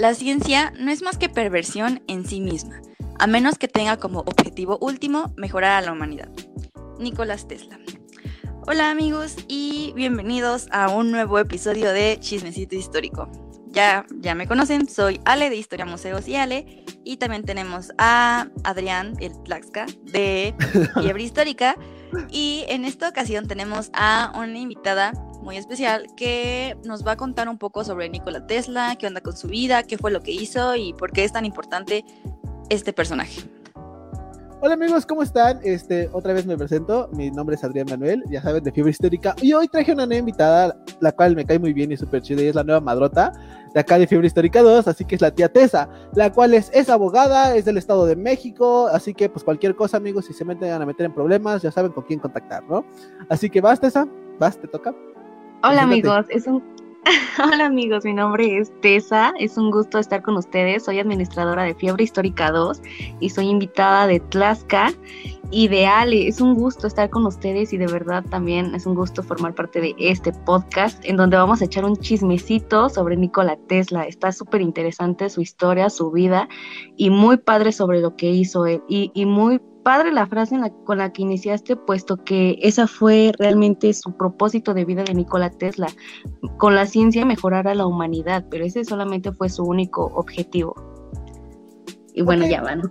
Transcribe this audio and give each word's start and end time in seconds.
La 0.00 0.14
ciencia 0.14 0.72
no 0.78 0.90
es 0.90 1.02
más 1.02 1.18
que 1.18 1.28
perversión 1.28 2.02
en 2.08 2.26
sí 2.26 2.40
misma, 2.40 2.80
a 3.18 3.26
menos 3.26 3.58
que 3.58 3.68
tenga 3.68 3.98
como 3.98 4.20
objetivo 4.20 4.78
último 4.80 5.34
mejorar 5.36 5.72
a 5.72 5.82
la 5.82 5.92
humanidad. 5.92 6.30
Nicolás 6.98 7.46
Tesla. 7.46 7.78
Hola 8.66 8.90
amigos 8.90 9.36
y 9.46 9.92
bienvenidos 9.94 10.68
a 10.70 10.88
un 10.88 11.10
nuevo 11.10 11.38
episodio 11.38 11.92
de 11.92 12.16
Chismecito 12.18 12.76
Histórico. 12.76 13.30
Ya, 13.72 14.06
ya 14.20 14.34
me 14.34 14.48
conocen, 14.48 14.88
soy 14.88 15.20
Ale 15.26 15.50
de 15.50 15.56
Historia 15.56 15.84
Museos 15.84 16.26
y 16.28 16.36
Ale 16.36 16.86
y 17.04 17.18
también 17.18 17.44
tenemos 17.44 17.92
a 17.98 18.48
Adrián, 18.64 19.12
el 19.20 19.34
Tlaxca, 19.42 19.84
de 20.04 20.54
Fiebre 20.98 21.24
Histórica 21.24 21.76
y 22.30 22.64
en 22.68 22.86
esta 22.86 23.06
ocasión 23.06 23.46
tenemos 23.46 23.90
a 23.92 24.32
una 24.34 24.58
invitada 24.58 25.12
muy 25.42 25.56
especial 25.56 26.06
que 26.16 26.76
nos 26.84 27.06
va 27.06 27.12
a 27.12 27.16
contar 27.16 27.48
un 27.48 27.58
poco 27.58 27.84
sobre 27.84 28.08
Nikola 28.08 28.46
Tesla, 28.46 28.96
qué 28.98 29.06
onda 29.06 29.20
con 29.20 29.36
su 29.36 29.48
vida, 29.48 29.82
qué 29.82 29.98
fue 29.98 30.10
lo 30.10 30.22
que 30.22 30.32
hizo 30.32 30.76
y 30.76 30.92
por 30.92 31.12
qué 31.12 31.24
es 31.24 31.32
tan 31.32 31.44
importante 31.44 32.04
este 32.68 32.92
personaje. 32.92 33.40
Hola 34.62 34.74
amigos, 34.74 35.06
¿cómo 35.06 35.22
están? 35.22 35.58
Este, 35.62 36.10
otra 36.12 36.34
vez 36.34 36.44
me 36.44 36.54
presento, 36.54 37.08
mi 37.14 37.30
nombre 37.30 37.56
es 37.56 37.64
Adrián 37.64 37.86
Manuel, 37.88 38.22
ya 38.28 38.42
saben, 38.42 38.62
de 38.62 38.70
Fiebre 38.70 38.90
Histórica, 38.90 39.34
y 39.40 39.54
hoy 39.54 39.68
traje 39.68 39.92
una 39.92 40.04
nueva 40.04 40.18
invitada, 40.18 40.76
la 41.00 41.12
cual 41.12 41.34
me 41.34 41.46
cae 41.46 41.58
muy 41.58 41.72
bien 41.72 41.90
y 41.92 41.96
súper 41.96 42.20
chida, 42.20 42.42
y 42.42 42.48
es 42.48 42.54
la 42.54 42.62
nueva 42.62 42.82
madrota 42.82 43.32
de 43.72 43.80
acá 43.80 43.98
de 43.98 44.06
Fiebre 44.06 44.26
Histórica 44.26 44.60
2, 44.60 44.86
así 44.86 45.06
que 45.06 45.14
es 45.14 45.22
la 45.22 45.30
tía 45.30 45.50
Tessa, 45.50 45.88
la 46.14 46.30
cual 46.30 46.52
es, 46.52 46.70
es 46.74 46.90
abogada, 46.90 47.56
es 47.56 47.64
del 47.64 47.78
Estado 47.78 48.04
de 48.04 48.16
México, 48.16 48.86
así 48.88 49.14
que 49.14 49.30
pues 49.30 49.44
cualquier 49.44 49.74
cosa 49.74 49.96
amigos, 49.96 50.26
si 50.26 50.34
se 50.34 50.44
meten 50.44 50.70
a 50.70 50.84
meter 50.84 51.06
en 51.06 51.14
problemas, 51.14 51.62
ya 51.62 51.70
saben 51.70 51.92
con 51.92 52.04
quién 52.04 52.20
contactar, 52.20 52.62
¿no? 52.64 52.84
Así 53.30 53.48
que 53.48 53.62
vas 53.62 53.80
Tessa, 53.80 54.06
vas, 54.38 54.60
te 54.60 54.68
toca. 54.68 54.94
Hola 55.62 55.82
amigos, 55.82 56.24
es 56.30 56.46
un 56.46 56.62
Hola 57.38 57.66
amigos, 57.66 58.04
mi 58.06 58.14
nombre 58.14 58.58
es 58.58 58.72
Tessa, 58.80 59.34
es 59.38 59.58
un 59.58 59.70
gusto 59.70 59.98
estar 59.98 60.22
con 60.22 60.38
ustedes, 60.38 60.84
soy 60.84 61.00
administradora 61.00 61.64
de 61.64 61.74
Fiebre 61.74 62.04
Histórica 62.04 62.50
2 62.50 62.80
y 63.20 63.28
soy 63.28 63.48
invitada 63.48 64.06
de 64.06 64.20
Tlaxca 64.20 64.92
y 65.50 65.68
de 65.68 65.86
Ale, 65.86 66.28
es 66.28 66.40
un 66.40 66.54
gusto 66.54 66.86
estar 66.86 67.10
con 67.10 67.26
ustedes 67.26 67.74
y 67.74 67.76
de 67.76 67.88
verdad 67.88 68.24
también 68.30 68.74
es 68.74 68.86
un 68.86 68.94
gusto 68.94 69.22
formar 69.22 69.54
parte 69.54 69.82
de 69.82 69.94
este 69.98 70.32
podcast 70.32 71.04
en 71.04 71.18
donde 71.18 71.36
vamos 71.36 71.60
a 71.60 71.66
echar 71.66 71.84
un 71.84 71.96
chismecito 71.96 72.88
sobre 72.88 73.16
Nikola 73.16 73.56
Tesla, 73.68 74.04
está 74.04 74.32
súper 74.32 74.62
interesante 74.62 75.28
su 75.28 75.42
historia, 75.42 75.90
su 75.90 76.10
vida 76.10 76.48
y 76.96 77.10
muy 77.10 77.36
padre 77.36 77.72
sobre 77.72 78.00
lo 78.00 78.16
que 78.16 78.30
hizo 78.30 78.64
él 78.64 78.82
y, 78.88 79.10
y 79.14 79.26
muy 79.26 79.60
padre 79.90 80.12
la 80.12 80.28
frase 80.28 80.56
con 80.84 80.98
la 80.98 81.12
que 81.12 81.22
iniciaste, 81.22 81.74
puesto 81.74 82.16
que 82.18 82.56
esa 82.62 82.86
fue 82.86 83.32
realmente 83.36 83.92
su 83.92 84.16
propósito 84.16 84.72
de 84.72 84.84
vida 84.84 85.02
de 85.02 85.14
Nikola 85.14 85.50
Tesla, 85.50 85.88
con 86.58 86.76
la 86.76 86.86
ciencia 86.86 87.26
mejorar 87.26 87.66
a 87.66 87.74
la 87.74 87.86
humanidad, 87.86 88.46
pero 88.52 88.64
ese 88.64 88.84
solamente 88.84 89.32
fue 89.32 89.48
su 89.48 89.64
único 89.64 90.04
objetivo. 90.14 90.76
Y 92.14 92.22
bueno, 92.22 92.46
ya 92.46 92.62
van. 92.62 92.82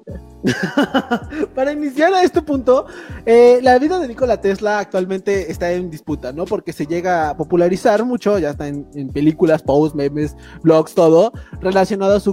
Para 1.56 1.74
iniciar 1.74 2.14
a 2.14 2.24
este 2.24 2.42
punto, 2.42 2.86
eh, 3.26 3.60
la 3.62 3.78
vida 3.78 4.00
de 4.00 4.08
Nikola 4.08 4.40
Tesla 4.40 4.80
actualmente 4.80 5.52
está 5.52 5.72
en 5.72 5.90
disputa, 5.90 6.32
¿no? 6.32 6.46
Porque 6.46 6.72
se 6.72 6.86
llega 6.86 7.30
a 7.30 7.38
popularizar 7.38 8.06
mucho, 8.06 8.40
ya 8.40 8.52
está 8.52 8.68
en, 8.68 9.10
películas, 9.14 9.62
posts, 9.62 9.96
memes, 9.96 10.36
blogs, 10.62 10.94
todo, 10.94 11.34
relacionado 11.60 12.16
a 12.16 12.20
su, 12.20 12.32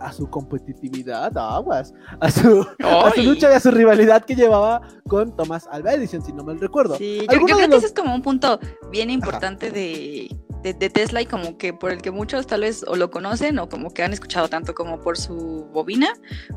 a 0.00 0.12
su 0.12 0.30
competitividad, 0.30 1.36
aguas, 1.36 1.92
a 2.20 2.30
su, 2.30 2.66
a 2.82 3.10
su, 3.14 3.22
lucha 3.22 3.50
y 3.50 3.54
a 3.54 3.60
su 3.60 3.70
rivalidad 3.70 4.24
que 4.24 4.34
llevaba 4.34 4.80
con 5.06 5.36
Thomas 5.36 5.68
Alva 5.70 5.92
Edison, 5.92 6.24
si 6.24 6.32
no 6.32 6.44
me 6.44 6.54
recuerdo. 6.54 6.96
Sí, 6.96 7.26
yo, 7.30 7.40
creo 7.40 7.58
que 7.68 7.76
ese 7.76 7.86
es 7.86 7.92
como 7.92 8.14
un 8.14 8.22
punto 8.22 8.58
bien 8.90 9.10
importante 9.10 9.70
de 9.70 10.28
de, 10.74 10.90
Tesla 10.90 11.20
y 11.20 11.26
como 11.26 11.58
que 11.58 11.72
por 11.72 11.92
el 11.92 12.02
que 12.02 12.10
muchos 12.10 12.46
tal 12.46 12.62
vez 12.62 12.84
o 12.86 12.96
lo 12.96 13.10
conocen 13.10 13.58
o 13.58 13.68
como 13.68 13.92
que 13.92 14.02
han 14.02 14.12
escuchado 14.12 14.48
tanto 14.48 14.74
como 14.74 15.00
por 15.00 15.18
su 15.18 15.66
bobina 15.72 16.08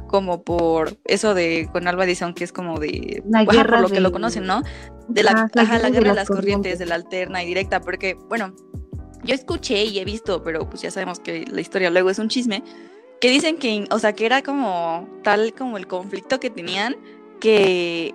como 0.08 0.44
por 0.44 0.98
eso 1.06 1.34
de 1.34 1.70
con 1.72 1.88
Alba 1.88 2.06
Edison 2.06 2.34
que 2.34 2.44
es 2.44 2.52
como 2.52 2.80
de 2.80 3.24
la 3.30 3.46
guerra 3.46 3.82
por 3.82 3.90
lo 3.90 3.90
que 3.90 4.00
lo 4.00 4.12
conocen, 4.12 4.46
¿no? 4.46 4.62
De 5.08 5.24
la, 5.24 5.50
la, 5.54 5.66
guerra 5.66 5.90
de 5.90 6.14
las, 6.14 6.28
corrientes, 6.28 6.78
de 6.78 6.86
la 6.86 6.96
alterna 6.96 7.44
y 7.44 7.48
directa, 7.48 7.82
porque 7.82 8.16
bueno, 8.28 8.54
yo 9.24 9.34
escuché 9.34 9.84
y 9.86 10.00
he 10.00 10.06
visto, 10.06 10.44
pero 10.44 10.70
pues 10.70 10.82
ya 10.82 10.92
sabemos 10.92 11.20
que 11.20 11.46
la 11.50 11.62
historia 11.62 11.90
luego 11.90 12.10
es 12.10 12.20
un 12.20 12.30
chisme, 12.30 12.64
que 13.20 13.30
dicen 13.30 13.58
que, 13.58 13.86
o 13.90 14.00
sea, 14.00 14.14
que 14.14 14.26
era 14.26 14.42
como 14.42 15.08
tal 15.24 15.54
como 15.54 15.78
el 15.78 15.88
conflicto 15.88 16.40
que 16.40 16.50
tenían 16.50 16.96
que 17.40 18.14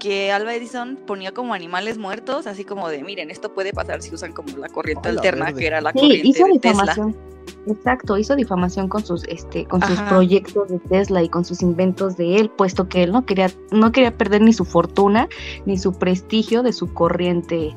que 0.00 0.32
Alba 0.32 0.54
Edison 0.54 0.98
ponía 1.06 1.32
como 1.32 1.54
animales 1.54 1.96
muertos, 1.98 2.48
así 2.48 2.64
como 2.64 2.88
de, 2.88 3.04
miren, 3.04 3.30
esto 3.30 3.54
puede 3.54 3.72
pasar 3.72 4.02
si 4.02 4.12
usan 4.12 4.32
como 4.32 4.56
la 4.56 4.68
corriente 4.68 5.08
alterna, 5.08 5.52
que 5.52 5.68
era 5.68 5.80
la 5.80 5.92
corriente 5.92 6.26
hizo 6.26 6.46
de 6.46 6.52
difamación. 6.54 7.12
Tesla. 7.12 7.30
Exacto, 7.66 8.18
hizo 8.18 8.34
difamación 8.36 8.88
con 8.88 9.04
sus, 9.04 9.24
este, 9.28 9.66
con 9.66 9.82
sus 9.82 10.00
proyectos 10.02 10.68
de 10.68 10.78
Tesla 10.78 11.22
y 11.22 11.28
con 11.28 11.44
sus 11.44 11.62
inventos 11.62 12.16
de 12.16 12.36
él, 12.36 12.50
puesto 12.50 12.88
que 12.88 13.02
él 13.02 13.12
no 13.12 13.26
quería, 13.26 13.50
no 13.70 13.92
quería 13.92 14.16
perder 14.16 14.42
ni 14.42 14.52
su 14.52 14.64
fortuna 14.64 15.28
ni 15.66 15.78
su 15.78 15.92
prestigio 15.92 16.62
de 16.62 16.72
su 16.72 16.92
corriente, 16.92 17.74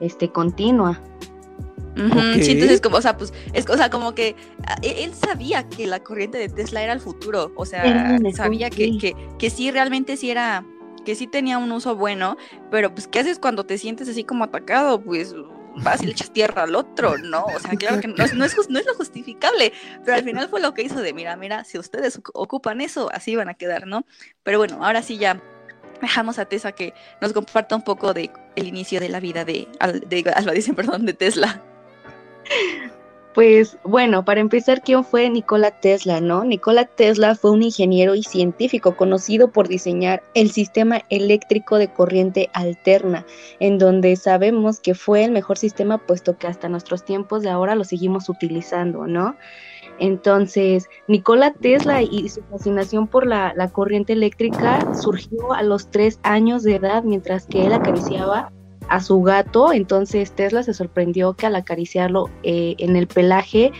este, 0.00 0.30
continua. 0.30 1.02
Sí, 2.40 2.52
entonces 2.52 2.80
como, 2.80 2.96
o 2.96 3.02
sea, 3.02 3.16
pues, 3.16 3.32
es, 3.52 3.68
o 3.68 3.76
sea, 3.76 3.88
como 3.88 4.14
que 4.14 4.34
e, 4.82 5.04
él 5.04 5.14
sabía 5.14 5.68
que 5.68 5.86
la 5.86 6.00
corriente 6.00 6.38
de 6.38 6.48
Tesla 6.48 6.82
era 6.82 6.92
el 6.92 7.00
futuro, 7.00 7.52
o 7.54 7.64
sea, 7.64 8.18
sabía 8.34 8.68
que, 8.68 8.98
que, 8.98 9.14
que 9.38 9.50
sí, 9.50 9.70
realmente 9.70 10.16
sí 10.16 10.30
era, 10.30 10.64
que 11.04 11.14
sí 11.14 11.26
tenía 11.26 11.58
un 11.58 11.70
uso 11.72 11.96
bueno, 11.96 12.36
pero 12.70 12.94
pues 12.94 13.06
¿qué 13.06 13.20
haces 13.20 13.38
cuando 13.38 13.64
te 13.64 13.78
sientes 13.78 14.08
así 14.08 14.24
como 14.24 14.44
atacado? 14.44 15.00
Pues 15.00 15.34
vas 15.76 16.02
y 16.02 16.06
le 16.06 16.12
echas 16.12 16.32
tierra 16.32 16.62
al 16.62 16.74
otro, 16.74 17.18
¿no? 17.18 17.44
O 17.44 17.58
sea, 17.58 17.70
claro 17.76 18.00
que 18.00 18.08
no, 18.08 18.24
es, 18.24 18.34
no, 18.34 18.44
es, 18.44 18.86
lo 18.86 18.94
justificable, 18.94 19.72
pero 20.04 20.16
al 20.16 20.24
final 20.24 20.48
fue 20.48 20.60
lo 20.60 20.74
que 20.74 20.82
hizo 20.82 21.00
de, 21.00 21.12
mira, 21.12 21.36
mira, 21.36 21.64
si 21.64 21.78
ustedes 21.78 22.20
ocupan 22.32 22.80
eso, 22.80 23.10
así 23.12 23.36
van 23.36 23.48
a 23.48 23.54
quedar, 23.54 23.86
¿no? 23.86 24.06
Pero 24.42 24.58
bueno, 24.58 24.84
ahora 24.84 25.02
sí 25.02 25.18
ya 25.18 25.40
dejamos 26.00 26.38
a 26.38 26.44
Tessa 26.44 26.72
que 26.72 26.94
nos 27.20 27.32
comparta 27.32 27.76
un 27.76 27.82
poco 27.82 28.14
de 28.14 28.30
el 28.56 28.66
inicio 28.66 29.00
de 29.00 29.08
la 29.08 29.20
vida 29.20 29.44
de, 29.44 29.68
de 30.06 30.32
Alba, 30.34 30.52
dicen, 30.52 30.74
perdón, 30.74 31.06
de 31.06 31.14
Tesla. 31.14 31.62
Pues 33.34 33.76
bueno, 33.82 34.24
para 34.24 34.40
empezar, 34.40 34.80
¿quién 34.80 35.02
fue 35.02 35.28
Nikola 35.28 35.72
Tesla, 35.72 36.20
no? 36.20 36.44
Nikola 36.44 36.84
Tesla 36.84 37.34
fue 37.34 37.50
un 37.50 37.64
ingeniero 37.64 38.14
y 38.14 38.22
científico 38.22 38.96
conocido 38.96 39.50
por 39.50 39.66
diseñar 39.66 40.22
el 40.34 40.52
sistema 40.52 41.02
eléctrico 41.10 41.78
de 41.78 41.92
corriente 41.92 42.48
alterna, 42.52 43.26
en 43.58 43.78
donde 43.78 44.14
sabemos 44.14 44.78
que 44.78 44.94
fue 44.94 45.24
el 45.24 45.32
mejor 45.32 45.58
sistema 45.58 45.98
puesto 45.98 46.38
que 46.38 46.46
hasta 46.46 46.68
nuestros 46.68 47.04
tiempos 47.04 47.42
de 47.42 47.50
ahora 47.50 47.74
lo 47.74 47.82
seguimos 47.82 48.28
utilizando, 48.28 49.08
¿no? 49.08 49.34
Entonces, 49.98 50.88
Nikola 51.08 51.54
Tesla 51.54 52.02
y 52.02 52.28
su 52.28 52.40
fascinación 52.44 53.08
por 53.08 53.26
la, 53.26 53.52
la 53.56 53.68
corriente 53.68 54.12
eléctrica 54.12 54.94
surgió 54.94 55.52
a 55.52 55.64
los 55.64 55.90
tres 55.90 56.20
años 56.22 56.62
de 56.62 56.76
edad 56.76 57.02
mientras 57.02 57.46
que 57.46 57.66
él 57.66 57.72
acariciaba 57.72 58.52
a 58.88 59.00
su 59.00 59.22
gato, 59.22 59.72
entonces 59.72 60.32
Tesla 60.32 60.62
se 60.62 60.74
sorprendió 60.74 61.34
que 61.34 61.46
al 61.46 61.56
acariciarlo 61.56 62.30
eh, 62.42 62.74
en 62.78 62.96
el 62.96 63.06
pelaje 63.06 63.72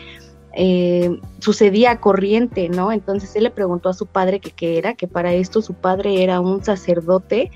eh, 0.56 1.20
sucedía 1.41 2.00
corriente, 2.00 2.69
¿no? 2.69 2.92
Entonces 2.92 3.34
él 3.34 3.44
le 3.44 3.50
preguntó 3.50 3.88
a 3.88 3.94
su 3.94 4.06
padre 4.06 4.41
que 4.41 4.53
qué 4.53 4.78
era, 4.78 4.94
que 4.94 5.09
para 5.09 5.32
esto 5.32 5.62
su 5.62 5.75
padre 5.75 6.22
era 6.22 6.41
un 6.41 6.62
sacerdote 6.62 7.50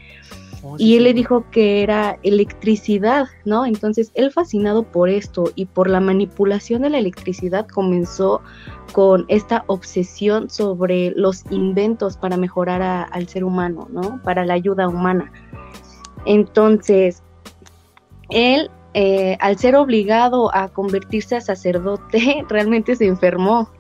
oh, 0.64 0.74
y 0.78 0.96
él 0.96 1.04
le 1.04 1.14
dijo 1.14 1.44
que 1.52 1.84
era 1.84 2.18
electricidad, 2.24 3.28
¿no? 3.44 3.64
Entonces 3.66 4.10
él 4.14 4.32
fascinado 4.32 4.82
por 4.82 5.08
esto 5.08 5.52
y 5.54 5.66
por 5.66 5.88
la 5.88 6.00
manipulación 6.00 6.82
de 6.82 6.90
la 6.90 6.98
electricidad 6.98 7.68
comenzó 7.68 8.42
con 8.92 9.26
esta 9.28 9.62
obsesión 9.68 10.50
sobre 10.50 11.12
los 11.12 11.44
inventos 11.52 12.16
para 12.16 12.36
mejorar 12.36 12.82
al 12.82 13.28
ser 13.28 13.44
humano, 13.44 13.86
¿no? 13.92 14.20
Para 14.24 14.44
la 14.44 14.54
ayuda 14.54 14.88
humana. 14.88 15.30
Entonces, 16.24 17.22
él, 18.30 18.70
eh, 18.94 19.36
al 19.40 19.58
ser 19.58 19.76
obligado 19.76 20.54
a 20.54 20.68
convertirse 20.68 21.36
a 21.36 21.40
sacerdote, 21.40 22.44
realmente 22.48 22.96
se 22.96 23.06
enfermó. 23.06 23.70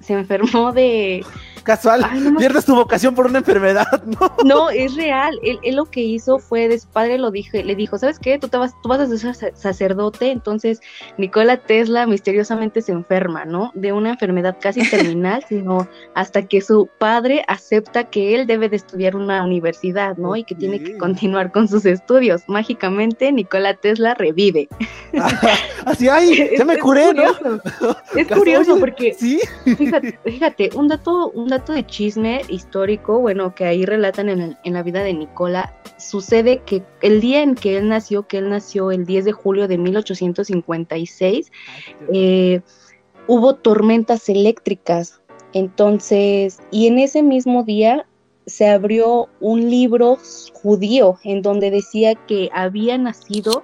Se 0.00 0.14
enfermó 0.14 0.72
de, 0.72 1.24
casual, 1.62 2.04
pierdes 2.38 2.64
tu 2.64 2.74
vocación 2.74 3.14
por 3.14 3.26
una 3.26 3.38
enfermedad, 3.38 4.02
¿no? 4.04 4.36
No, 4.44 4.70
es 4.70 4.94
real. 4.94 5.38
Él, 5.42 5.76
lo 5.76 5.86
que 5.86 6.00
hizo 6.00 6.38
fue, 6.38 6.68
de 6.68 6.78
su 6.78 6.88
padre 6.88 7.18
lo 7.18 7.30
dijo, 7.30 7.58
le 7.62 7.74
dijo, 7.74 7.98
¿sabes 7.98 8.18
qué? 8.18 8.38
Tú, 8.38 8.48
te 8.48 8.56
vas, 8.56 8.74
tú 8.82 8.88
vas 8.88 9.00
a 9.00 9.06
ser 9.16 9.54
sacerdote. 9.54 10.30
Entonces, 10.30 10.80
Nikola 11.18 11.56
Tesla 11.58 12.06
misteriosamente 12.06 12.82
se 12.82 12.92
enferma, 12.92 13.44
¿no? 13.44 13.72
De 13.74 13.92
una 13.92 14.10
enfermedad 14.10 14.56
casi 14.60 14.80
terminal, 14.90 15.44
sino 15.48 15.88
hasta 16.14 16.42
que 16.42 16.60
su 16.60 16.88
padre 16.98 17.44
acepta 17.48 18.04
que 18.04 18.34
él 18.34 18.46
debe 18.46 18.68
de 18.68 18.76
estudiar 18.76 19.16
una 19.16 19.44
universidad, 19.44 20.16
¿no? 20.16 20.36
Y 20.36 20.44
que 20.44 20.54
tiene 20.54 20.82
que 20.82 20.96
continuar 20.98 21.52
con 21.52 21.68
sus 21.68 21.84
estudios. 21.86 22.42
Mágicamente, 22.48 23.30
Nikola 23.32 23.74
Tesla 23.74 24.14
revive. 24.14 24.68
Así, 25.84 26.08
ay, 26.08 26.50
ya 26.56 26.64
me 26.64 26.78
curé, 26.78 27.12
¿no? 27.14 27.24
Es 28.14 28.26
curioso 28.28 28.78
porque, 28.78 29.14
¿Sí? 29.18 29.40
fíjate, 29.76 30.18
fíjate, 30.24 30.70
un 30.74 30.88
dato, 30.88 31.30
un 31.30 31.48
dato 31.52 31.72
de 31.72 31.86
chisme 31.86 32.42
histórico, 32.48 33.20
bueno, 33.20 33.54
que 33.54 33.64
ahí 33.64 33.84
relatan 33.84 34.28
en, 34.28 34.56
la 34.64 34.82
vida 34.82 35.02
de 35.02 35.12
Nicola, 35.12 35.74
sucede 35.98 36.62
que 36.64 36.82
el 37.02 37.20
día 37.20 37.42
en 37.42 37.54
que 37.54 37.76
él 37.76 37.88
nació, 37.88 38.26
que 38.26 38.38
él 38.38 38.48
nació 38.48 38.90
el 38.90 39.04
10 39.06 39.26
de 39.26 39.32
julio 39.32 39.68
de 39.68 39.78
1856, 39.78 41.52
eh, 42.12 42.60
hubo 43.26 43.54
tormentas 43.54 44.28
eléctricas. 44.28 45.20
Entonces, 45.52 46.60
y 46.70 46.86
en 46.86 46.98
ese 46.98 47.22
mismo 47.22 47.62
día 47.62 48.06
se 48.46 48.68
abrió 48.68 49.28
un 49.40 49.70
libro 49.70 50.18
judío 50.54 51.18
en 51.22 51.42
donde 51.42 51.70
decía 51.70 52.14
que 52.14 52.48
había 52.52 52.96
nacido 52.98 53.62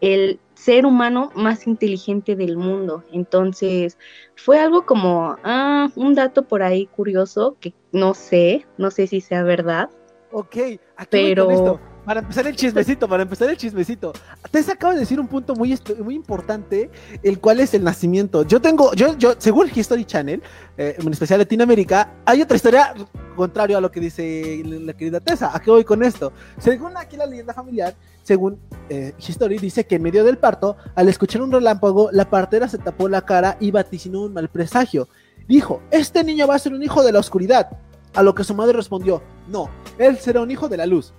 el 0.00 0.38
ser 0.64 0.86
humano 0.86 1.30
más 1.34 1.66
inteligente 1.66 2.36
del 2.36 2.56
mundo. 2.56 3.04
Entonces, 3.12 3.98
fue 4.34 4.58
algo 4.58 4.86
como 4.86 5.36
ah, 5.44 5.90
un 5.94 6.14
dato 6.14 6.48
por 6.48 6.62
ahí 6.62 6.86
curioso 6.86 7.58
que 7.60 7.74
no 7.92 8.14
sé, 8.14 8.66
no 8.78 8.90
sé 8.90 9.06
si 9.06 9.20
sea 9.20 9.42
verdad. 9.42 9.90
Ok, 10.32 10.56
aquí 10.96 11.08
pero... 11.10 11.78
Para 12.04 12.20
empezar 12.20 12.46
el 12.46 12.54
chismecito, 12.54 13.08
para 13.08 13.22
empezar 13.22 13.48
el 13.48 13.56
chismecito. 13.56 14.12
Te 14.50 14.58
acaba 14.70 14.92
de 14.92 15.00
decir 15.00 15.18
un 15.18 15.26
punto 15.26 15.54
muy, 15.54 15.78
muy 16.02 16.14
importante, 16.14 16.90
el 17.22 17.40
cual 17.40 17.60
es 17.60 17.72
el 17.72 17.82
nacimiento. 17.82 18.44
Yo 18.44 18.60
tengo, 18.60 18.92
yo, 18.94 19.16
yo, 19.16 19.34
según 19.38 19.70
History 19.74 20.04
Channel, 20.04 20.42
eh, 20.76 20.96
en 20.98 21.12
especial 21.12 21.38
Latinoamérica, 21.38 22.12
hay 22.26 22.42
otra 22.42 22.56
historia 22.56 22.94
contrario 23.34 23.78
a 23.78 23.80
lo 23.80 23.90
que 23.90 24.00
dice 24.00 24.62
la 24.64 24.92
querida 24.92 25.20
Tessa. 25.20 25.56
¿A 25.56 25.60
qué 25.60 25.70
voy 25.70 25.84
con 25.84 26.02
esto? 26.02 26.32
Según 26.58 26.96
aquí 26.96 27.16
la 27.16 27.26
leyenda 27.26 27.54
familiar, 27.54 27.94
según 28.22 28.58
eh, 28.90 29.14
History, 29.18 29.58
dice 29.58 29.86
que 29.86 29.96
en 29.96 30.02
medio 30.02 30.24
del 30.24 30.36
parto, 30.36 30.76
al 30.94 31.08
escuchar 31.08 31.40
un 31.40 31.52
relámpago, 31.52 32.10
la 32.12 32.28
partera 32.28 32.68
se 32.68 32.78
tapó 32.78 33.08
la 33.08 33.22
cara 33.22 33.56
y 33.60 33.70
vaticinó 33.70 34.22
un 34.22 34.34
mal 34.34 34.48
presagio. 34.48 35.08
Dijo, 35.48 35.80
este 35.90 36.22
niño 36.22 36.46
va 36.46 36.54
a 36.54 36.58
ser 36.58 36.74
un 36.74 36.82
hijo 36.82 37.02
de 37.02 37.12
la 37.12 37.18
oscuridad. 37.18 37.78
A 38.14 38.22
lo 38.22 38.34
que 38.34 38.44
su 38.44 38.54
madre 38.54 38.74
respondió, 38.74 39.22
no, 39.48 39.68
él 39.98 40.18
será 40.18 40.40
un 40.40 40.50
hijo 40.50 40.68
de 40.68 40.76
la 40.76 40.86
luz. 40.86 41.12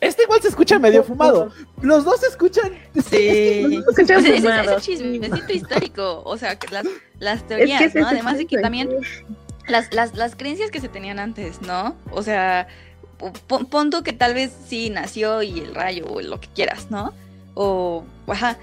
Este 0.00 0.22
igual 0.22 0.40
se 0.40 0.48
escucha 0.48 0.78
medio 0.78 1.04
fumado. 1.04 1.52
Los 1.82 2.04
dos 2.04 2.20
se 2.20 2.28
escuchan. 2.28 2.72
Sí, 2.94 3.16
es, 3.18 3.64
un 3.66 4.80
chismecito 4.80 5.52
histórico. 5.52 6.22
O 6.24 6.38
sea, 6.38 6.58
las, 6.70 6.86
las 7.18 7.46
teorías, 7.46 7.94
¿no? 7.94 8.06
Además 8.06 8.38
de 8.38 8.46
que 8.46 8.58
también 8.58 8.90
las, 9.68 9.92
las, 9.92 10.14
las 10.14 10.36
creencias 10.36 10.70
que 10.70 10.80
se 10.80 10.88
tenían 10.88 11.18
antes, 11.18 11.60
¿no? 11.62 11.96
O 12.12 12.22
sea, 12.22 12.66
pon, 13.46 13.90
que 14.02 14.12
tal 14.12 14.34
vez 14.34 14.52
sí 14.66 14.90
nació 14.90 15.42
y 15.42 15.60
el 15.60 15.74
rayo 15.74 16.06
o 16.06 16.20
lo 16.20 16.40
que 16.40 16.48
quieras, 16.48 16.90
¿no? 16.90 17.12
O, 17.54 18.04
ajá. 18.26 18.56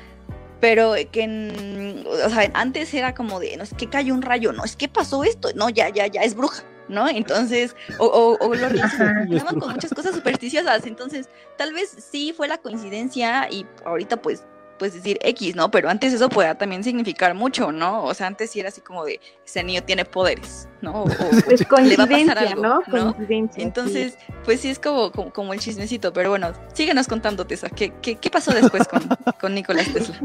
Pero 0.59 0.95
que, 1.11 2.03
o 2.25 2.29
sea, 2.29 2.49
antes 2.55 2.91
era 2.95 3.13
como 3.13 3.39
de, 3.39 3.57
no 3.57 3.63
es 3.63 3.75
que 3.75 3.87
cayó 3.87 4.15
un 4.15 4.23
rayo, 4.23 4.53
no 4.53 4.65
es 4.65 4.75
que 4.75 4.87
pasó 4.87 5.23
esto, 5.23 5.49
no, 5.53 5.69
ya, 5.69 5.89
ya, 5.89 6.07
ya, 6.07 6.21
es 6.21 6.35
bruja. 6.35 6.63
¿No? 6.87 7.07
Entonces, 7.07 7.75
o, 7.99 8.37
o, 8.39 8.55
lo 8.55 8.69
relacionamos 8.69 9.43
con 9.59 9.73
muchas 9.73 9.93
cosas 9.93 10.15
supersticiosas, 10.15 10.85
entonces 10.85 11.29
tal 11.57 11.73
vez 11.73 11.95
sí 12.11 12.33
fue 12.35 12.47
la 12.47 12.57
coincidencia 12.57 13.47
y 13.49 13.65
ahorita 13.85 14.17
pues 14.17 14.43
pues 14.77 14.93
decir 14.93 15.17
X, 15.21 15.55
¿no? 15.55 15.71
Pero 15.71 15.89
antes 15.89 16.13
eso 16.13 16.29
podía 16.29 16.55
también 16.55 16.83
significar 16.83 17.33
mucho, 17.33 17.71
¿no? 17.71 18.03
O 18.03 18.13
sea, 18.13 18.27
antes 18.27 18.51
sí 18.51 18.59
era 18.59 18.69
así 18.69 18.81
como 18.81 19.05
de, 19.05 19.19
ese 19.45 19.63
niño 19.63 19.83
tiene 19.83 20.05
poderes, 20.05 20.67
¿no? 20.81 21.03
O, 21.03 21.05
pues 21.45 21.59
le 21.83 21.97
va 21.97 22.03
a 22.03 22.07
pasar 22.07 22.37
algo, 22.37 22.61
¿no? 22.61 22.81
Coincidencia, 22.89 23.63
Entonces, 23.63 24.17
pues 24.45 24.61
sí 24.61 24.69
es 24.69 24.79
como, 24.79 25.11
como, 25.11 25.53
el 25.53 25.59
chismecito, 25.59 26.13
pero 26.13 26.29
bueno, 26.29 26.53
síguenos 26.73 27.07
contando, 27.07 27.45
Tessa, 27.45 27.69
¿qué, 27.69 27.93
qué, 28.01 28.15
qué 28.15 28.29
pasó 28.29 28.51
después 28.51 28.87
con, 28.87 29.07
con 29.39 29.53
Nicolás 29.53 29.91
Tesla? 29.91 30.19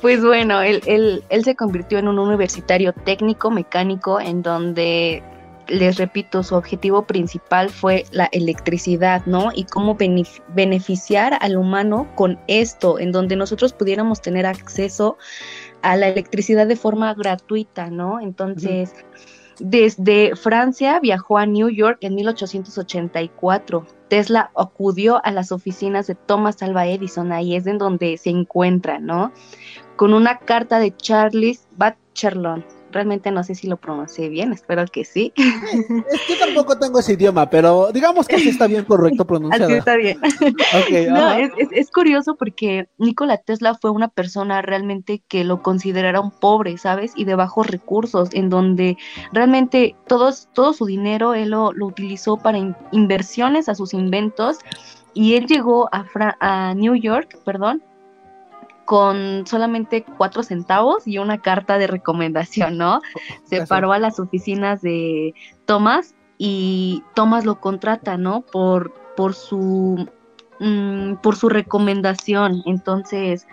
Pues 0.00 0.22
bueno, 0.22 0.60
él, 0.60 0.82
él, 0.86 1.24
él 1.30 1.44
se 1.44 1.56
convirtió 1.56 1.98
en 1.98 2.08
un 2.08 2.18
universitario 2.18 2.92
técnico 2.92 3.50
mecánico 3.50 4.20
en 4.20 4.42
donde 4.42 5.22
les 5.68 5.96
repito, 5.96 6.42
su 6.42 6.54
objetivo 6.54 7.06
principal 7.06 7.70
fue 7.70 8.04
la 8.12 8.28
electricidad, 8.32 9.24
¿no? 9.26 9.50
Y 9.54 9.64
cómo 9.64 9.96
beneficiar 10.48 11.38
al 11.40 11.56
humano 11.56 12.08
con 12.14 12.38
esto, 12.46 12.98
en 12.98 13.12
donde 13.12 13.36
nosotros 13.36 13.72
pudiéramos 13.72 14.20
tener 14.20 14.46
acceso 14.46 15.16
a 15.82 15.96
la 15.96 16.08
electricidad 16.08 16.66
de 16.66 16.76
forma 16.76 17.12
gratuita, 17.14 17.90
¿no? 17.90 18.20
Entonces, 18.20 18.92
desde 19.58 20.36
Francia 20.36 21.00
viajó 21.00 21.38
a 21.38 21.46
New 21.46 21.68
York 21.68 21.98
en 22.02 22.14
1884. 22.14 23.86
Tesla 24.08 24.50
acudió 24.56 25.24
a 25.24 25.30
las 25.32 25.52
oficinas 25.52 26.06
de 26.06 26.14
Thomas 26.14 26.62
Alva 26.62 26.86
Edison, 26.86 27.32
ahí 27.32 27.56
es 27.56 27.66
en 27.66 27.78
donde 27.78 28.16
se 28.18 28.30
encuentra, 28.30 28.98
¿no? 28.98 29.32
Con 29.96 30.14
una 30.14 30.38
carta 30.38 30.78
de 30.78 30.94
Charles 30.96 31.66
Batcherlon, 31.76 32.64
realmente 32.96 33.30
no 33.30 33.44
sé 33.44 33.54
si 33.54 33.68
lo 33.68 33.76
pronuncié 33.76 34.28
bien, 34.28 34.52
espero 34.52 34.84
que 34.86 35.04
sí. 35.04 35.32
Yo 35.36 36.38
tampoco 36.38 36.78
tengo 36.78 36.98
ese 36.98 37.12
idioma, 37.12 37.48
pero 37.48 37.92
digamos 37.92 38.26
que 38.26 38.38
sí 38.38 38.48
está 38.48 38.66
bien 38.66 38.84
correcto 38.84 39.26
pronunciado. 39.26 39.66
Así 39.66 39.74
está 39.74 39.96
bien. 39.96 40.18
no, 41.10 41.32
es, 41.32 41.90
curioso 41.90 42.36
porque 42.36 42.88
Nikola 42.98 43.36
Tesla 43.36 43.74
fue 43.74 43.90
una 43.90 44.08
persona 44.08 44.62
realmente 44.62 45.22
que 45.28 45.44
lo 45.44 45.62
consideraron 45.62 46.30
pobre, 46.30 46.78
¿sabes? 46.78 47.12
Y 47.16 47.24
de 47.24 47.34
bajos 47.34 47.66
recursos, 47.66 48.30
en 48.32 48.48
donde 48.48 48.96
realmente 49.32 49.94
todos, 50.06 50.48
todo 50.54 50.72
su 50.72 50.86
dinero 50.86 51.34
él 51.34 51.50
lo, 51.50 51.72
utilizó 51.80 52.38
para 52.38 52.58
inversiones 52.92 53.68
a 53.68 53.74
sus 53.74 53.92
inventos 53.94 54.58
y 55.14 55.34
él 55.34 55.46
llegó 55.46 55.88
a, 55.92 56.06
a 56.40 56.74
New 56.74 56.94
York, 56.94 57.38
perdón, 57.44 57.82
con 58.86 59.46
solamente 59.46 60.04
cuatro 60.16 60.42
centavos 60.42 61.06
y 61.06 61.18
una 61.18 61.42
carta 61.42 61.76
de 61.76 61.88
recomendación, 61.88 62.78
¿no? 62.78 63.02
Se 63.44 63.66
paró 63.66 63.92
a 63.92 63.98
las 63.98 64.18
oficinas 64.18 64.80
de 64.80 65.34
Thomas 65.66 66.14
y 66.38 67.02
Thomas 67.14 67.44
lo 67.44 67.60
contrata, 67.60 68.16
¿no? 68.16 68.40
Por, 68.40 68.94
por 69.16 69.34
su 69.34 70.08
mm, 70.60 71.16
por 71.16 71.36
su 71.36 71.50
recomendación. 71.50 72.62
Entonces, 72.64 73.46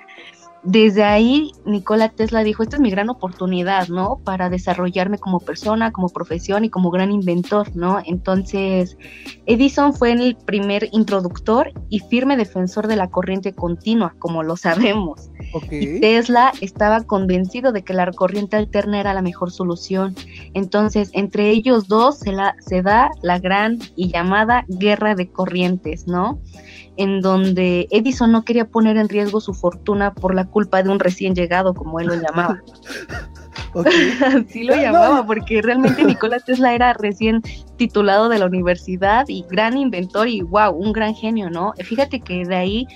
desde 0.63 1.03
ahí 1.03 1.51
Nikola 1.65 2.09
Tesla 2.09 2.43
dijo, 2.43 2.63
esta 2.63 2.77
es 2.77 2.81
mi 2.81 2.89
gran 2.89 3.09
oportunidad, 3.09 3.89
¿no? 3.89 4.19
Para 4.23 4.49
desarrollarme 4.49 5.17
como 5.17 5.39
persona, 5.39 5.91
como 5.91 6.07
profesión 6.09 6.63
y 6.63 6.69
como 6.69 6.89
gran 6.89 7.11
inventor, 7.11 7.75
¿no? 7.75 7.99
Entonces, 8.05 8.97
Edison 9.45 9.93
fue 9.93 10.13
el 10.13 10.37
primer 10.37 10.87
introductor 10.93 11.71
y 11.89 11.99
firme 11.99 12.37
defensor 12.37 12.87
de 12.87 12.95
la 12.95 13.09
corriente 13.09 13.53
continua, 13.53 14.15
como 14.19 14.41
lo 14.41 14.55
sabemos. 14.55 15.29
Y 15.69 15.99
Tesla 15.99 16.53
estaba 16.61 17.03
convencido 17.03 17.73
de 17.73 17.83
que 17.83 17.93
la 17.93 18.09
corriente 18.11 18.55
alterna 18.55 18.99
era 18.99 19.13
la 19.13 19.21
mejor 19.21 19.51
solución. 19.51 20.15
Entonces, 20.53 21.09
entre 21.13 21.49
ellos 21.49 21.87
dos 21.87 22.19
se, 22.19 22.31
la, 22.31 22.55
se 22.59 22.81
da 22.81 23.11
la 23.21 23.39
gran 23.39 23.79
y 23.95 24.11
llamada 24.11 24.65
guerra 24.69 25.13
de 25.15 25.29
corrientes, 25.29 26.07
¿no? 26.07 26.39
En 26.97 27.21
donde 27.21 27.87
Edison 27.91 28.31
no 28.31 28.43
quería 28.45 28.65
poner 28.65 28.97
en 28.97 29.09
riesgo 29.09 29.41
su 29.41 29.53
fortuna 29.53 30.13
por 30.13 30.35
la 30.35 30.45
culpa 30.45 30.83
de 30.83 30.89
un 30.89 30.99
recién 30.99 31.35
llegado, 31.35 31.73
como 31.73 31.99
él 31.99 32.07
lo 32.07 32.15
llamaba. 32.15 32.61
Así 33.75 34.63
lo 34.63 34.75
llamaba, 34.75 35.25
porque 35.25 35.61
realmente 35.61 36.03
Nikola 36.03 36.39
Tesla 36.39 36.73
era 36.73 36.93
recién 36.93 37.41
titulado 37.77 38.29
de 38.29 38.39
la 38.39 38.45
universidad 38.45 39.25
y 39.27 39.45
gran 39.49 39.77
inventor 39.77 40.27
y 40.27 40.41
wow, 40.41 40.71
un 40.71 40.93
gran 40.93 41.15
genio, 41.15 41.49
¿no? 41.49 41.73
Fíjate 41.83 42.19
que 42.21 42.45
de 42.45 42.55
ahí 42.55 42.87